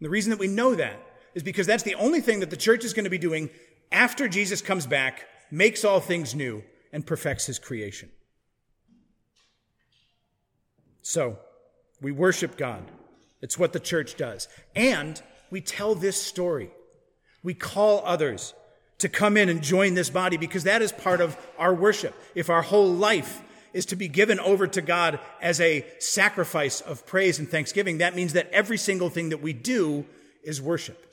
And 0.00 0.06
the 0.06 0.10
reason 0.10 0.30
that 0.30 0.40
we 0.40 0.48
know 0.48 0.74
that 0.74 1.05
is 1.36 1.42
because 1.42 1.66
that's 1.66 1.82
the 1.82 1.94
only 1.96 2.20
thing 2.20 2.40
that 2.40 2.48
the 2.48 2.56
church 2.56 2.82
is 2.82 2.94
going 2.94 3.04
to 3.04 3.10
be 3.10 3.18
doing 3.18 3.50
after 3.92 4.26
Jesus 4.26 4.62
comes 4.62 4.86
back, 4.86 5.26
makes 5.50 5.84
all 5.84 6.00
things 6.00 6.34
new, 6.34 6.64
and 6.92 7.06
perfects 7.06 7.44
his 7.44 7.58
creation. 7.58 8.08
So, 11.02 11.38
we 12.00 12.10
worship 12.10 12.56
God. 12.56 12.82
It's 13.42 13.58
what 13.58 13.74
the 13.74 13.80
church 13.80 14.16
does. 14.16 14.48
And 14.74 15.20
we 15.50 15.60
tell 15.60 15.94
this 15.94 16.20
story. 16.20 16.70
We 17.42 17.52
call 17.52 18.02
others 18.04 18.54
to 18.98 19.08
come 19.10 19.36
in 19.36 19.50
and 19.50 19.62
join 19.62 19.92
this 19.92 20.08
body 20.08 20.38
because 20.38 20.64
that 20.64 20.80
is 20.80 20.90
part 20.90 21.20
of 21.20 21.36
our 21.58 21.74
worship. 21.74 22.14
If 22.34 22.48
our 22.48 22.62
whole 22.62 22.92
life 22.92 23.42
is 23.74 23.84
to 23.86 23.96
be 23.96 24.08
given 24.08 24.40
over 24.40 24.66
to 24.66 24.80
God 24.80 25.20
as 25.42 25.60
a 25.60 25.84
sacrifice 25.98 26.80
of 26.80 27.04
praise 27.06 27.38
and 27.38 27.48
thanksgiving, 27.48 27.98
that 27.98 28.16
means 28.16 28.32
that 28.32 28.48
every 28.52 28.78
single 28.78 29.10
thing 29.10 29.28
that 29.28 29.42
we 29.42 29.52
do 29.52 30.06
is 30.42 30.62
worship. 30.62 31.05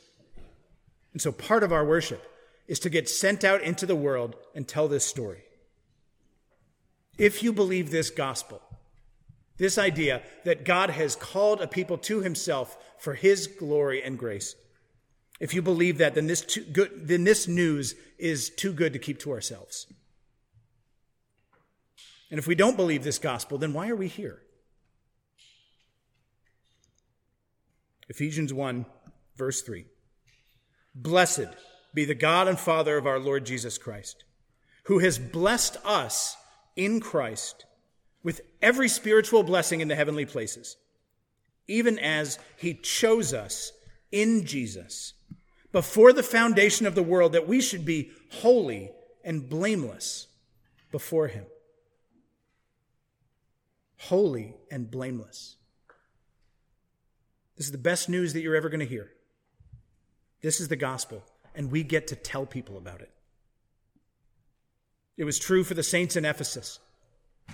And 1.13 1.21
so 1.21 1.31
part 1.31 1.63
of 1.63 1.71
our 1.71 1.85
worship 1.85 2.23
is 2.67 2.79
to 2.79 2.89
get 2.89 3.09
sent 3.09 3.43
out 3.43 3.61
into 3.61 3.85
the 3.85 3.95
world 3.95 4.35
and 4.55 4.67
tell 4.67 4.87
this 4.87 5.05
story. 5.05 5.43
If 7.17 7.43
you 7.43 7.53
believe 7.53 7.91
this 7.91 8.09
gospel, 8.09 8.61
this 9.57 9.77
idea 9.77 10.23
that 10.45 10.65
God 10.65 10.89
has 10.89 11.15
called 11.15 11.61
a 11.61 11.67
people 11.67 11.97
to 11.99 12.21
himself 12.21 12.75
for 12.97 13.13
his 13.13 13.47
glory 13.47 14.01
and 14.03 14.17
grace, 14.17 14.55
if 15.39 15.53
you 15.53 15.61
believe 15.61 15.97
that, 15.99 16.15
then 16.15 16.27
this, 16.27 16.41
too 16.41 16.63
good, 16.63 17.07
then 17.07 17.23
this 17.23 17.47
news 17.47 17.95
is 18.17 18.49
too 18.49 18.73
good 18.73 18.93
to 18.93 18.99
keep 18.99 19.19
to 19.19 19.31
ourselves. 19.31 19.87
And 22.31 22.39
if 22.39 22.47
we 22.47 22.55
don't 22.55 22.77
believe 22.77 23.03
this 23.03 23.19
gospel, 23.19 23.57
then 23.57 23.73
why 23.73 23.89
are 23.89 23.95
we 23.95 24.07
here? 24.07 24.41
Ephesians 28.09 28.53
1, 28.53 28.85
verse 29.35 29.61
3. 29.61 29.85
Blessed 30.95 31.47
be 31.93 32.05
the 32.05 32.15
God 32.15 32.47
and 32.47 32.59
Father 32.59 32.97
of 32.97 33.07
our 33.07 33.19
Lord 33.19 33.45
Jesus 33.45 33.77
Christ, 33.77 34.23
who 34.83 34.99
has 34.99 35.17
blessed 35.17 35.77
us 35.85 36.35
in 36.75 36.99
Christ 36.99 37.65
with 38.23 38.41
every 38.61 38.87
spiritual 38.87 39.43
blessing 39.43 39.81
in 39.81 39.87
the 39.87 39.95
heavenly 39.95 40.25
places, 40.25 40.77
even 41.67 41.99
as 41.99 42.39
he 42.57 42.73
chose 42.73 43.33
us 43.33 43.71
in 44.11 44.45
Jesus 44.45 45.13
before 45.71 46.13
the 46.13 46.23
foundation 46.23 46.85
of 46.85 46.95
the 46.95 47.03
world 47.03 47.33
that 47.33 47.47
we 47.47 47.59
should 47.59 47.83
be 47.83 48.11
holy 48.31 48.91
and 49.23 49.49
blameless 49.49 50.27
before 50.91 51.27
him. 51.27 51.45
Holy 53.97 54.55
and 54.69 54.89
blameless. 54.89 55.55
This 57.57 57.65
is 57.65 57.71
the 57.71 57.77
best 57.77 58.07
news 58.09 58.33
that 58.33 58.41
you're 58.41 58.55
ever 58.55 58.69
going 58.69 58.79
to 58.79 58.85
hear. 58.85 59.12
This 60.43 60.59
is 60.59 60.67
the 60.67 60.75
gospel, 60.75 61.23
and 61.55 61.71
we 61.71 61.81
get 61.81 62.07
to 62.07 62.15
tell 62.15 62.45
people 62.45 62.77
about 62.77 63.01
it. 63.01 63.09
It 65.17 65.23
was 65.23 65.39
true 65.39 65.63
for 65.63 65.73
the 65.73 65.83
saints 65.83 66.15
in 66.15 66.25
Ephesus. 66.25 66.79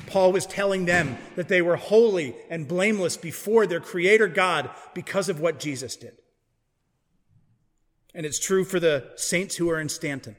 Paul 0.07 0.31
was 0.31 0.45
telling 0.45 0.85
them 0.85 1.17
that 1.35 1.47
they 1.47 1.61
were 1.61 1.75
holy 1.75 2.35
and 2.49 2.67
blameless 2.67 3.15
before 3.15 3.67
their 3.67 3.79
Creator 3.79 4.27
God 4.29 4.69
because 4.93 5.29
of 5.29 5.39
what 5.39 5.59
Jesus 5.59 5.95
did. 5.95 6.17
And 8.15 8.25
it's 8.25 8.39
true 8.39 8.63
for 8.63 8.79
the 8.79 9.11
saints 9.15 9.55
who 9.55 9.69
are 9.69 9.79
in 9.79 9.89
Stanton. 9.89 10.35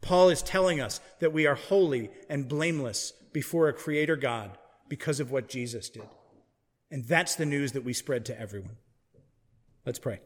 Paul 0.00 0.28
is 0.30 0.42
telling 0.42 0.80
us 0.80 1.00
that 1.20 1.32
we 1.32 1.46
are 1.46 1.56
holy 1.56 2.10
and 2.30 2.48
blameless 2.48 3.12
before 3.32 3.68
a 3.68 3.74
Creator 3.74 4.16
God 4.16 4.56
because 4.88 5.20
of 5.20 5.30
what 5.30 5.48
Jesus 5.48 5.90
did. 5.90 6.08
And 6.90 7.04
that's 7.04 7.34
the 7.34 7.44
news 7.44 7.72
that 7.72 7.84
we 7.84 7.92
spread 7.92 8.24
to 8.26 8.40
everyone. 8.40 8.76
Let's 9.84 9.98
pray. 9.98 10.20